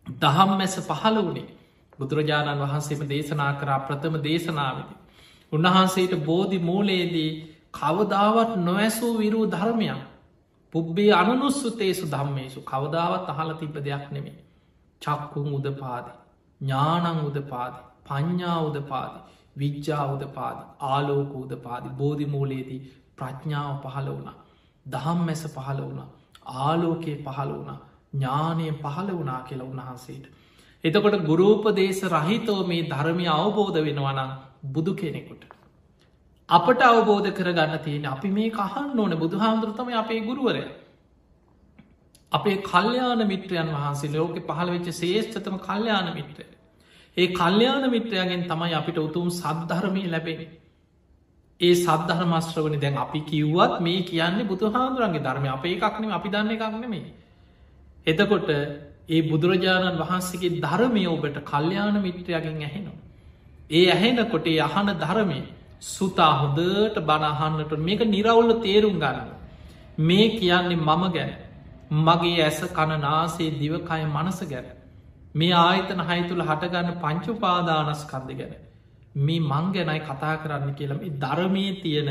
[0.08, 1.48] දහම් මැස පහළ වනේ
[2.00, 4.94] බුදුරජාණන් වහන්සේම දේශනා කරා ප්‍රථම දේශනාවදි.
[5.52, 7.32] උන්වහන්සේට බෝධි මූලේදී
[7.72, 10.11] කවදාවත් නොවැසූ විරූ ධර්මයක්
[10.74, 14.38] පුබ්බේ අනුනුස්සුතේසු ධම්මේසු කවදාවත් අහල තිබ දෙයක් නෙමේ.
[15.02, 16.12] චක්කුම් උදපාදි.
[16.62, 17.80] ඥානං උදපාදි.
[18.08, 19.20] පඤ්ඥා උදපාදි.
[19.58, 20.64] විද්‍යා උදපාදි.
[20.82, 21.90] ආලෝක උදපාදි.
[21.92, 22.82] බෝධිමූලේදී
[23.18, 24.38] ප්‍රඥාව පහළ වුණා.
[24.86, 26.10] දහම් මැස පහළ වුණා.
[26.60, 27.80] ආලෝකයේ පහළ වුණා.
[28.14, 30.26] ඥානය පහළ වුණා කියලා උන්වහන්සේට.
[30.84, 34.32] එතකොට ගුරූපදේශ රහිතෝ මේ ධර්මය අවබෝධ වෙනවනම්
[34.68, 35.44] බුදු කෙනෙකුට.
[36.52, 39.14] අපට අවබෝධ කරගන්න තියෙන අපි මේ කහන්න ඕන.
[39.16, 40.64] බුදුහාමුදුරතම අපේ ගුරුවරය.
[42.32, 46.46] අපේ කල්්‍යයාන මිත්‍රයන් වහන්සේ ලෝක පහළ වෙච්ච ශේෂ්ඨතම කල්්‍යයාන මිත්‍රය.
[47.18, 50.42] ඒ කල්්‍යයාන මිත්‍රයගෙන් තමයි අපිට උතුම් සද්ධරමය ලැබෙන
[51.62, 55.48] ඒ සද්ධර්මස්ත්‍රවනි දැන් අපි කිව්වත් මේ කියන්නේ බුදුහාමුදුරන්ගේ ධර්මය.
[55.50, 57.06] අපේ එකක්නේ අපි දන්න එකක් නෙමේ
[58.08, 58.50] එතකොට
[59.10, 63.00] ඒ බුදුරජාණන් වහන්සේගේ ධර්මය ඔබට කල්්‍යයාන මිත්‍රයගෙන් ඇහෙනවා.
[63.70, 65.42] ඒ ඇහෙනකොට අහන ධර්මය
[65.82, 69.30] සුතා හොදට බණහන්නට මේක නිරවුල්ල තේරුම් ගන්න.
[70.00, 71.32] මේ කියන්නේ මම ගැන
[72.00, 74.68] මගේ ඇස කණනාසේ දිවකය මනස ගැන.
[75.36, 78.54] මේ ආයතන හයිතුළ හටගන්න පංචුපාදානස්කන්ද ගැන.
[79.18, 82.10] මේ මං ගැනයි කතා කරන්න කියලම ධර්මය තියෙන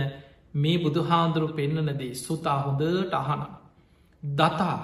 [0.54, 3.42] මේ බුදුහාන්දුරු පෙන්නනදේ සුතා හොදට අහන.
[4.22, 4.78] දතා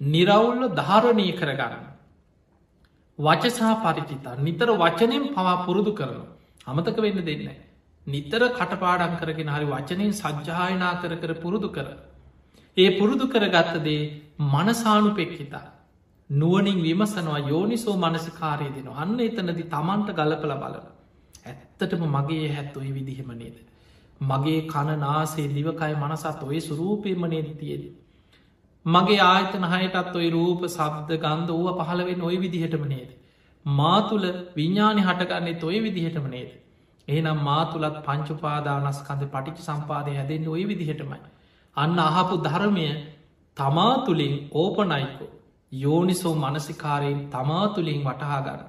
[0.00, 1.84] නිරවුල්ල ධාරණය කරගන්න.
[3.18, 6.20] වචසා පරිචිතා නිතර වචනයෙන් පවා පුරුදු කරන
[6.66, 7.56] අමතක වෙන්න දෙන්නයි.
[8.08, 11.88] නිතර කටපාඩන් කරගෙන හරි වචනයෙන් සජ්්‍යායනා කර කර පුරුදු කර.
[12.76, 14.00] ඒ පුරුදු කරගත්තදේ
[14.46, 15.66] මනසානු පෙක්හිතා.
[16.30, 20.84] නුවනින් විමසනවා යෝනිසෝ මනසිකාරය දෙන අන්න එතනදි තමන්ට ගලපල බලන.
[21.46, 23.56] ඇත්තටම මගේ හැත්තුයි විදිහෙම නේද.
[24.20, 27.82] මගේ කණ නාසේ දිවකයි මනසත් ඔය සුරූපයම නේද තියද.
[28.86, 33.10] මගේ ආයතන හයටත් ඔයි රූප සබ්ද ගන්ධ ඕව පහළවෙන් ඔය විදිහටම නේද.
[33.66, 36.50] මා තුළ විඤ්ඥානි හටගන්නේ තොය විදිහටම නේද.
[37.08, 41.20] එහනම් මා තුළත් පංචුපාදානස්කන්ද පටිචි සම්පාදය හැදෙන් ඔය විදිහටමයි.
[41.76, 42.86] අන්න අහපු ධර්මය
[43.56, 45.30] තමා තුළින් ඕපනයිකෝ
[45.72, 48.60] යෝනිසෝ මනසිකාරයෙන් තමා තුළින් වටහාගන්න.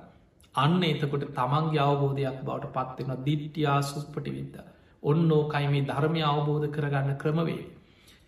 [0.55, 4.55] අන්න එතකොට තමන්ගේ අවබෝධයක් බවට පත්වෙන දිට්ටියා සුප්පටි විද්ද.
[5.03, 7.63] ඔන්න ඕකයි මේ ධර්මය අවබෝධ කරගන්න ක්‍රමවේ.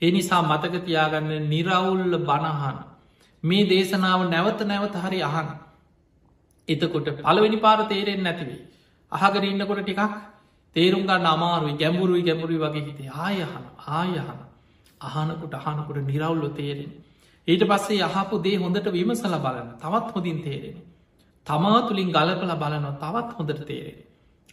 [0.01, 2.78] ඒ නිසා මතකතියාගන්න නිරවුල්ල බණහන්.
[3.43, 5.49] මේ දේශනාව නැවත නැවත හරි අහන්.
[6.68, 8.62] එතකොට පළවෙනි පාර තේරෙන් නැතිවේ.
[9.12, 10.01] අහගර ඉන්නකොට ටිකක්
[10.76, 14.39] තේරුම් ගන්න අමාරුයි ගැඹුරුයි ගැඹුරුයි වගේ හිතේ ආයහන ආයහන
[15.01, 16.91] අහනකොට අහනකොට නිරවුල්ල තේරෙන.
[17.47, 20.78] ඊට පස්සේ යහපු දේ හොඳට විමසල බලන තවත් හොඳින් තේරෙන.
[21.47, 23.99] තමා තුළින් ගලපල බලනො තවත් හොඳට තේරෙන.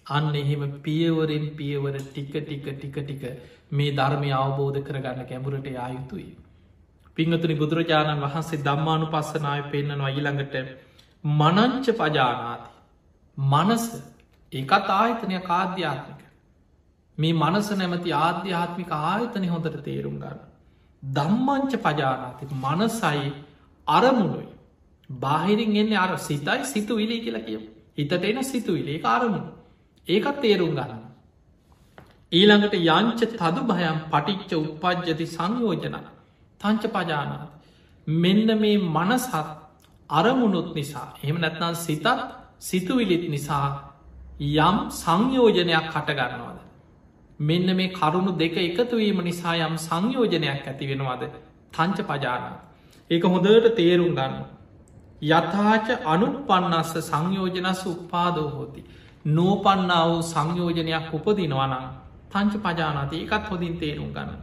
[0.09, 3.22] අන්න එහෙම පියවරෙන් පියවර ටික ටික ටික ටික
[3.70, 6.28] මේ ධර්මය අවබෝධ කරගන්න ගැඹුරට ආයුතුයි.
[7.16, 10.54] පිංහතුනි බුදුරජාණන් වහන්සේ දම්මානු පස්සනාය පෙන්න්නනවා ඊළඟට
[11.24, 12.70] මනංච පජානාති.
[13.38, 13.84] මනස
[14.53, 16.20] ඒකත් ආයතනය කාද්‍යාත්මික.
[17.18, 20.38] මේ මනස නැමති ආධ්‍යාත්මික ආයතනය හොඳට තේරුම් ගන්න.
[21.03, 23.32] දම්මංච පජානාති මනසයි
[23.86, 24.49] අරමුණුයි.
[25.11, 27.62] බාහිරින් එන්නේ අර සිතයි සිතු විලි කියලා කියව.
[27.99, 29.53] හිතට එන සිතු විලේ අරමුණු.
[30.07, 31.05] ඒකත් තේරුම් ගන්න.
[32.32, 35.96] ඊළඟට යංච තදු භයම් පටිච්ච උපද්ජති සංයෝජන
[36.61, 37.49] තංච පජානාත.
[38.07, 39.34] මෙන්න මේ මනසත්
[40.11, 42.07] අරමුණුත් නිසා එහෙම නැත්නම් සිතත්
[42.61, 43.88] සිතුවිලිත් නිසා
[44.41, 46.59] යම් සංයෝජනයක් කටගන්නවාද.
[47.41, 51.22] මෙන්න මේ කරුණු දෙක එකතුවීම නිසා යම් සංයෝජනයක් ඇති වෙනවාද
[51.72, 52.61] තංච පජානාත.
[53.11, 54.45] ඒක හොඳට තේරුම් ගන්න.
[55.22, 58.84] යථාච අනු පන්නස්ස සංයෝජනස් උපාදෝ හෝති.
[59.26, 61.84] නෝපන්නා වූ සංයෝජනයක් උපදිනවනම්
[62.30, 64.39] තංච පජානති එකත් හොඳින් තේරුම් ගන්න.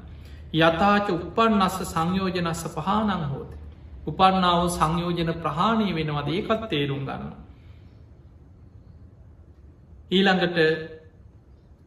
[0.53, 3.51] යථාච උපන්නස්ස සංයෝජනස්ස පහනං හෝද.
[4.07, 7.44] උපන්නාව සංයෝජන ප්‍රහාණය වෙනවද ඒකත් තේරුම් ගන්න.
[10.11, 10.57] ඊළඟට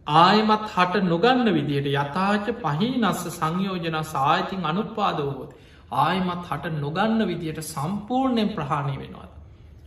[0.07, 5.51] ආයමත් හට නොගන්න විදියට යථාච පහිනස්ස සංයෝජන සායතින් අනුත්පාදවහෝද.
[5.99, 9.31] ආයමත් හට නොගන්න විදියට සම්පූර්ණයෙන් ප්‍රහාණය වෙනවාද.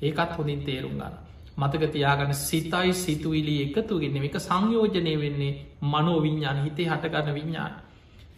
[0.02, 1.16] ඒකත් හොඳින් තේරුම් ගන්න.
[1.58, 5.54] මතක තියාගන්න සිතයි සිතුවිලි එකතුගෙන එක සංයෝජනය වෙන්නේ
[5.84, 7.74] මනෝ විඤ්ඥාන හිතේ හටගන්න විඤ්ඥාන.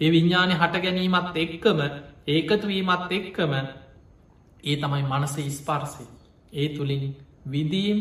[0.01, 1.79] ඒ විඤ්ඥානය හට ගැනීමත් එක්කම
[2.27, 3.53] ඒකතුවීමත් එක්කම
[4.63, 6.03] ඒ තමයි මනස ඉස්පර්සය.
[6.53, 7.05] ඒ තුළින්
[7.45, 7.97] විදීම්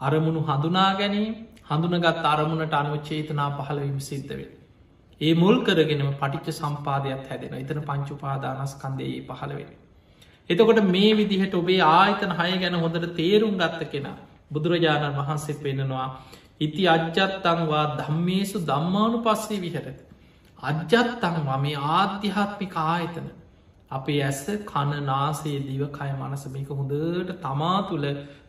[0.00, 1.34] අරමුණු හඳුනා ගැනීම
[1.68, 4.48] හඳුනගත් අරමුණට අනුවචේතනා පහළවීම සිද්ධවේ.
[5.20, 9.70] ඒ මුල් කරගෙනම පටිච්ච සම්පාදයක් හැදෙන එතන පංචුපාදානස්කන්දයේ පහළවෙන.
[10.50, 14.16] එතකොට මේ විදිහට ඔබේ ආයතන හය ගැන හොඳට තේරුම් ගත්ත කෙනා
[14.50, 16.06] බුදුරජාණන් වහන්සේ පෙනෙනවා
[16.60, 19.98] ඉති අජ්ජත්තංවා ධම්මේසු දම්මානු පස්සේ විහරත.
[20.58, 23.28] අජ්ජත්තංවා මේ ආධ්‍යාත්මික ආයතන
[23.90, 28.06] අපේ ඇස කණනාසේ දිවකය මනසමික හොඳට තමා තුළ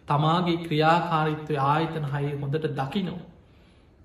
[0.10, 3.20] තමාගේ ක්‍රියාකාරිත්වය ආයතන හය හොඳට දකිනෝ.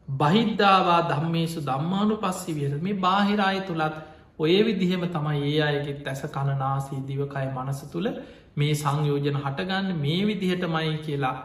[0.09, 3.97] බහිද්ධවා ධම්මේසු දම්මානු පස්සි විර මේ බාහිරාය තුළත්
[4.39, 8.09] ඔය විදිහෙම තමයි ඒ අයගෙත් ඇස කණනාසී දිවකය මනස තුළ
[8.57, 11.37] මේ සංයෝජන හටගන්න මේ විදිහටමයි කියලා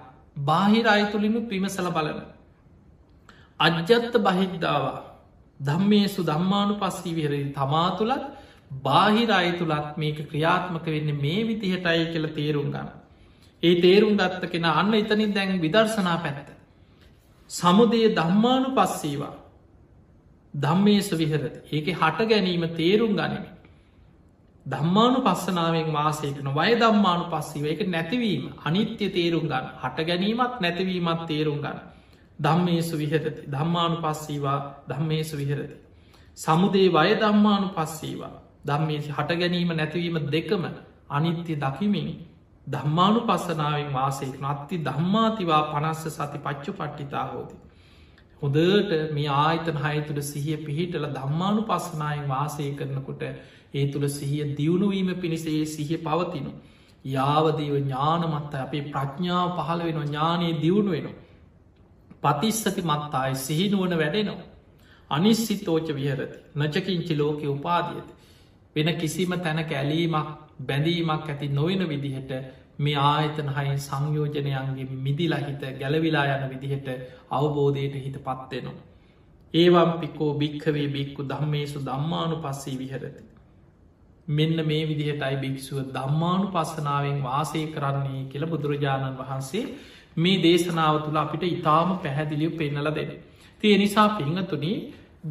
[0.41, 2.19] බාහිර අයතුළිනුත් විමසල බලන.
[3.59, 4.97] අජ්‍යත්ත බහිද්ධවා
[5.59, 8.23] ධම්මේසු දම්මානු පස්සී විහරි තමා තුළත්
[8.83, 12.98] බාහිර අයතුළත් මේක ක්‍රියාත්මක වෙන්න මේ විදිහටයි කියල තේරුම් ගන්න.
[13.63, 16.49] ඒ තේරුම් ගත්ත කෙන අන්න එතනින් දැන් විදර්ශනා පැත්ත.
[17.49, 19.35] සමුදය දම්මානු පස්සීවා
[20.53, 23.59] ධම්මේස විහරති ඒක හට ගැනීම තේරුම් ගනිමින්.
[24.65, 31.59] ධම්මානු පස්සනාවෙන් වාසයකන වය දම්මානු පස්සිව එක නැතිවීම අනිත්‍ය තේරුම් ගන්න හට ගැනීමත් නැතිවීමත් තේරුම්
[31.59, 31.79] ගන්න.
[32.39, 35.75] ධම්මේසු විහරති ධම්මානු පස්සීවා ධම්මේසු විහරති.
[36.37, 38.33] සමුදේ වය දම්මානු පස්සීවා
[38.65, 40.63] ධම්මේ හට ගැනීම නැතිවීම දෙකම
[41.09, 42.09] අනිත්‍ය දකිමින්
[42.69, 47.55] ධම්මානු පස්සනාවෙන් වාසයකන අත්ති ධම්මාතිවා පනස්ස සති පච්චු පට්ටිතා හෝති.
[48.41, 53.23] හොදට මේ ආයතන හය තුළ සිහිය පිහිටල ධම්මානු පස්සනායෙන් වාසය කරනකොට
[53.73, 56.51] ඒ තුළ සිහිය දියුණුවීම පිණිසේ සිහිය පවතිනු.
[57.05, 61.09] යාවදීව ඥානමත්ත අපේ ප්‍රඥාව පහළ වෙන ඥානයේ දියුණු වෙන.
[62.21, 64.47] පතිස්සති මත්තායි සිහිනුවන වැඩෙනවා.
[65.11, 68.13] අනිස්සිතෝච විහරති නචකින්චි ලෝකෙ උපාදියති.
[68.75, 70.27] වෙන කිසිම තැනක ඇලීමක්
[70.61, 72.31] බැඳීමක් ඇති නොවෙන විදිහට
[72.79, 76.87] මේ ආයතන හයි සංයෝජනයන්ගේ මිදිලහිත ගැලවිලා යන විදිහට
[77.31, 78.77] අවබෝධයට හිත පත්වෙනවා.
[79.53, 83.23] ඒවම් පිකෝ භික්කවේ බික්කු දම්මේසු දම්මානු පස්සේ විහරති.
[84.27, 89.65] මෙන්න මේ විදිහටයි භික්ෂුව දම්මානු පස්සනාවෙන් වාසය කරන්නේ කියල බුදුරජාණන් වහන්සේ
[90.17, 93.11] මේ දේශනාව තුළ අපිට ඉතාම පැහැදිලිය පෙන්නල දෙන.
[93.63, 94.73] තිය නිසා පිංහතුනි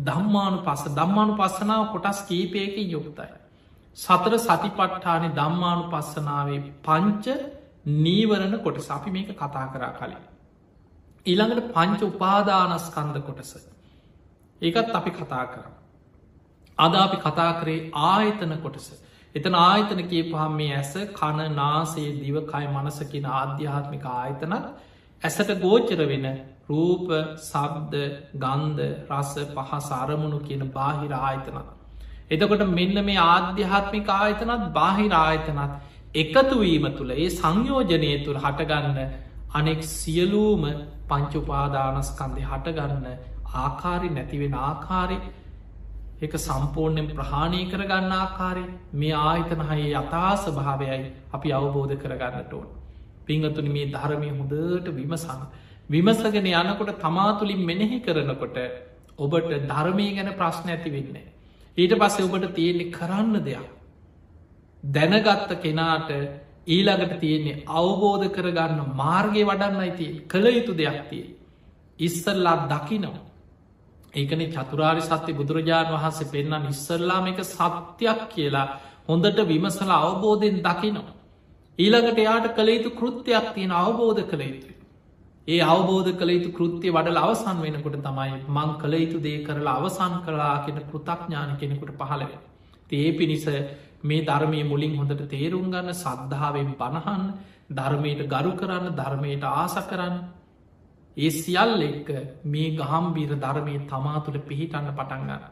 [0.02, 3.30] දම්මානු පස දම්මානු පස්සනාව කොටස් කීපයකින් යුක්තයි.
[3.98, 7.26] සතර සතිපට්ඨානය දම්මානු පස්සනාවේ පංච
[7.96, 10.22] නීවරණ කොටස අපි මේක කතා කරා කලින්.
[11.26, 13.52] ඊළඟට පංච උපාදානස්කන්ද කොටස.
[14.62, 15.70] ඒකත් අපි කතා කරා.
[16.78, 18.86] අද අපි කතා කරේ ආයතන කොටස.
[19.34, 24.54] එතන ආයතන කිය පහම් මේ ඇස කණ නාසේ දිවකයි මනසකින ආධ්‍යාත්මික ආයතනත්
[25.22, 26.28] ඇසට ගෝචර වෙන
[26.68, 28.04] රූප සබ්ද
[28.36, 31.77] ගන්ධ රස පහ සාරමුණු කියන බාහිර ආයතනත්.
[32.30, 35.72] එතකොට මෙන්න මේ ආධ්‍යාත්මික ආයතනත් බාහිර ආයතනත්
[36.14, 38.98] එකතුවීම තුළ ඒ සංයෝජනය තුළ හටගන්න
[39.52, 40.64] අනෙක් සියලූම
[41.08, 43.06] පංචුපාදානස්කන්දය හටගන්න
[43.56, 45.18] ආකාරි නැතිවෙන ආකාරය
[46.20, 48.64] එක සම්පූර්ණයෙන් ප්‍රහාණය කරගන්න ආකාරය
[48.94, 50.98] මේ ආයතන හයේ යථාස භාවයයි
[51.32, 52.68] අපි අවබෝධ කරගන්නට ඕන්.
[53.24, 55.42] පිංහතුනි මේ ධර්මය හොඳට විමසන්න.
[55.88, 58.58] විමසගෙන යනකොට තමාතුලින් මෙනෙහි කරනකොට
[59.18, 61.26] ඔබට ධර්මය ගැන ප්‍රශ්න ඇති වෙන්නේ.
[61.78, 63.66] ඊට පස්සේ ඔබට තියෙන්නේ කරන්න දෙයක්.
[64.84, 66.10] දැනගත්ත කෙනාට
[66.66, 71.26] ඊළඟට තියෙන්නේ අවබෝධ කරගන්න මාර්ගය වඩන්න අයිති කළ යුතු දෙයක් තිය.
[71.98, 73.20] ඉස්සල්ලා දකිනවා.
[74.14, 78.66] ඒකන චතුරාරි සත්‍ය බුදුරජාණන් වහන්සේ පෙන්න්න ඉස්සල්ලාම එක සත්‍යයක් කියලා
[79.08, 81.14] හොඳට විමසල අවබෝධයෙන් දකිනවා.
[81.78, 84.77] ඊළඟට එයාට කළ යුතු කෘත්‍යයක් තියෙන අවබෝධ කළ යුතුයි.
[85.48, 90.14] ඒ අවබෝධ කළ යුතු කෘත්තිය වඩල අවසන් වෙනකොට තමයි මං කළ යුතු දේ කරලා අවසන්
[90.22, 92.32] කලා කෙන පෘතක්ඥාන කෙනෙකුට පහළව.
[92.92, 93.46] ඒ පිණිස
[94.02, 97.22] මේ ධර්මය මුලින් හොඳට තේරුම් ගන්න සද්ධාවෙන් පණහන්
[97.72, 100.16] ධර්මයට ගරු කරන්න ධර්මයට ආස කරන්න
[101.16, 102.10] ඒ සියල් එක්ක
[102.46, 105.42] මේ ගහම්බීර ධර්මය තමා තුළ පිහිටන්න පටන්ගන්න.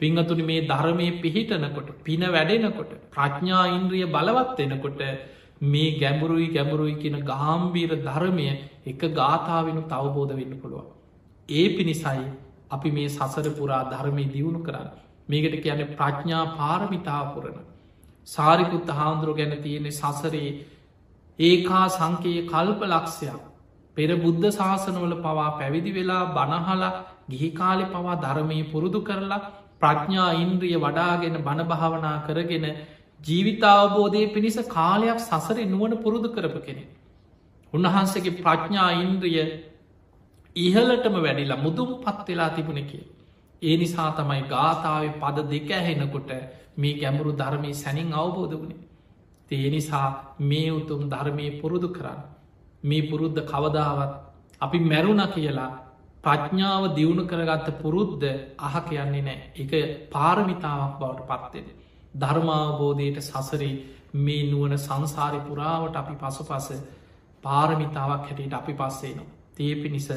[0.00, 5.02] පිංහතුනි මේ ධර්මය පිහිටනකොට පින වැඩෙනකොට ප්‍රඥා ඉන්ද්‍රිය බලවත් වෙනකොට
[5.62, 8.46] මේ ගැඹුරුයි ගැඹුරුයි කියන ගාම්බීර ධර්මය
[8.86, 10.86] එක ගාථාවෙනු තවබෝධ වෙන්න පුළුවන්.
[11.48, 12.24] ඒ පිණිසයි
[12.70, 14.88] අපි මේ සසර පුරා ධර්මය දියුණු කරන්න.
[15.28, 17.62] මේකට කියන ප්‍රඥා පාරමිතාපුරණ
[18.28, 20.50] සාරිකුත් හාමුදුරුව ගැන තියෙනෙ සසරේ
[21.38, 23.40] ඒකා සංකයේ කල්ප ලක්ෂයක්.
[23.96, 26.92] පෙර බුද්ධ ශාසනවල පවා පැවිදි වෙලා බණහලා
[27.28, 29.40] ගිහිකාලෙ පවා ධර්මය පුරුදු කරලා
[29.80, 32.66] ප්‍රඥා ඉන්ද්‍රිය වඩාගෙන බණභාවනා කරගෙන
[33.22, 36.84] ජීවිතාවබෝධය පිණිස කාලයක් සසරේ නුවන පුරුදු කරපු කෙනෙ.
[37.72, 39.44] උන්වහන්සගේ ප්‍රඥා ඉන්ද්‍රිය
[40.56, 43.04] ඉහලටම වැඩිලා මුදුම් පත් වෙලා තිබුණ කිය.
[43.62, 46.30] ඒ නිසා තමයි ගාථාව පද දෙක ඇහෙනකොට
[46.76, 48.82] මේ ගැඹුරු ධර්මය සැනින් අවබෝධ වුණේ.
[49.50, 50.08] ඒ නිසා
[50.40, 52.20] මේ උතුම් ධර්මය පුරුදු කරන්න.
[52.84, 54.12] මේ පුරුද්ධ කවදාවත්
[54.60, 55.70] අපි මැරුණ කියලා
[56.24, 58.26] ප්‍රඥාව දියුණු කරගත්ත පුරුද්ධ
[58.58, 59.72] අහ කියන්නේ නෑ එක
[60.10, 61.66] පාරමිතාවක් බවට පත්වෙන.
[62.14, 63.74] ධර්මාවබෝධයට සසරේ
[64.16, 66.68] මේ නුවන සංසාරි පුරාවට අපි පසු පස
[67.44, 69.30] පාරමිතාවක් හැටියට අපි පස්සේනවා.
[69.52, 70.08] තේ පිණිස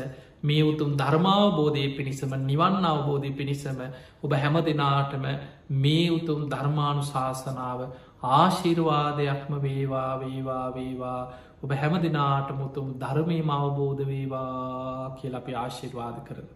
[0.44, 3.80] මේ උතුම් ධර්මාවබෝධය පිණිසම නිවන් අවබෝධය පිණිසම
[4.22, 5.26] ඔබ හැම දෙනාටම
[5.78, 7.80] මේ උතුම් ධර්මානු ශාසනාව
[8.32, 11.22] ආශිර්වාදයක්ම වේවා වේවා වේවා
[11.62, 16.48] ඔබ හැම දෙනාට මුතුම් ධර්මය අවබෝධ වේවා කියල අපි ආශිර්වාද කරන.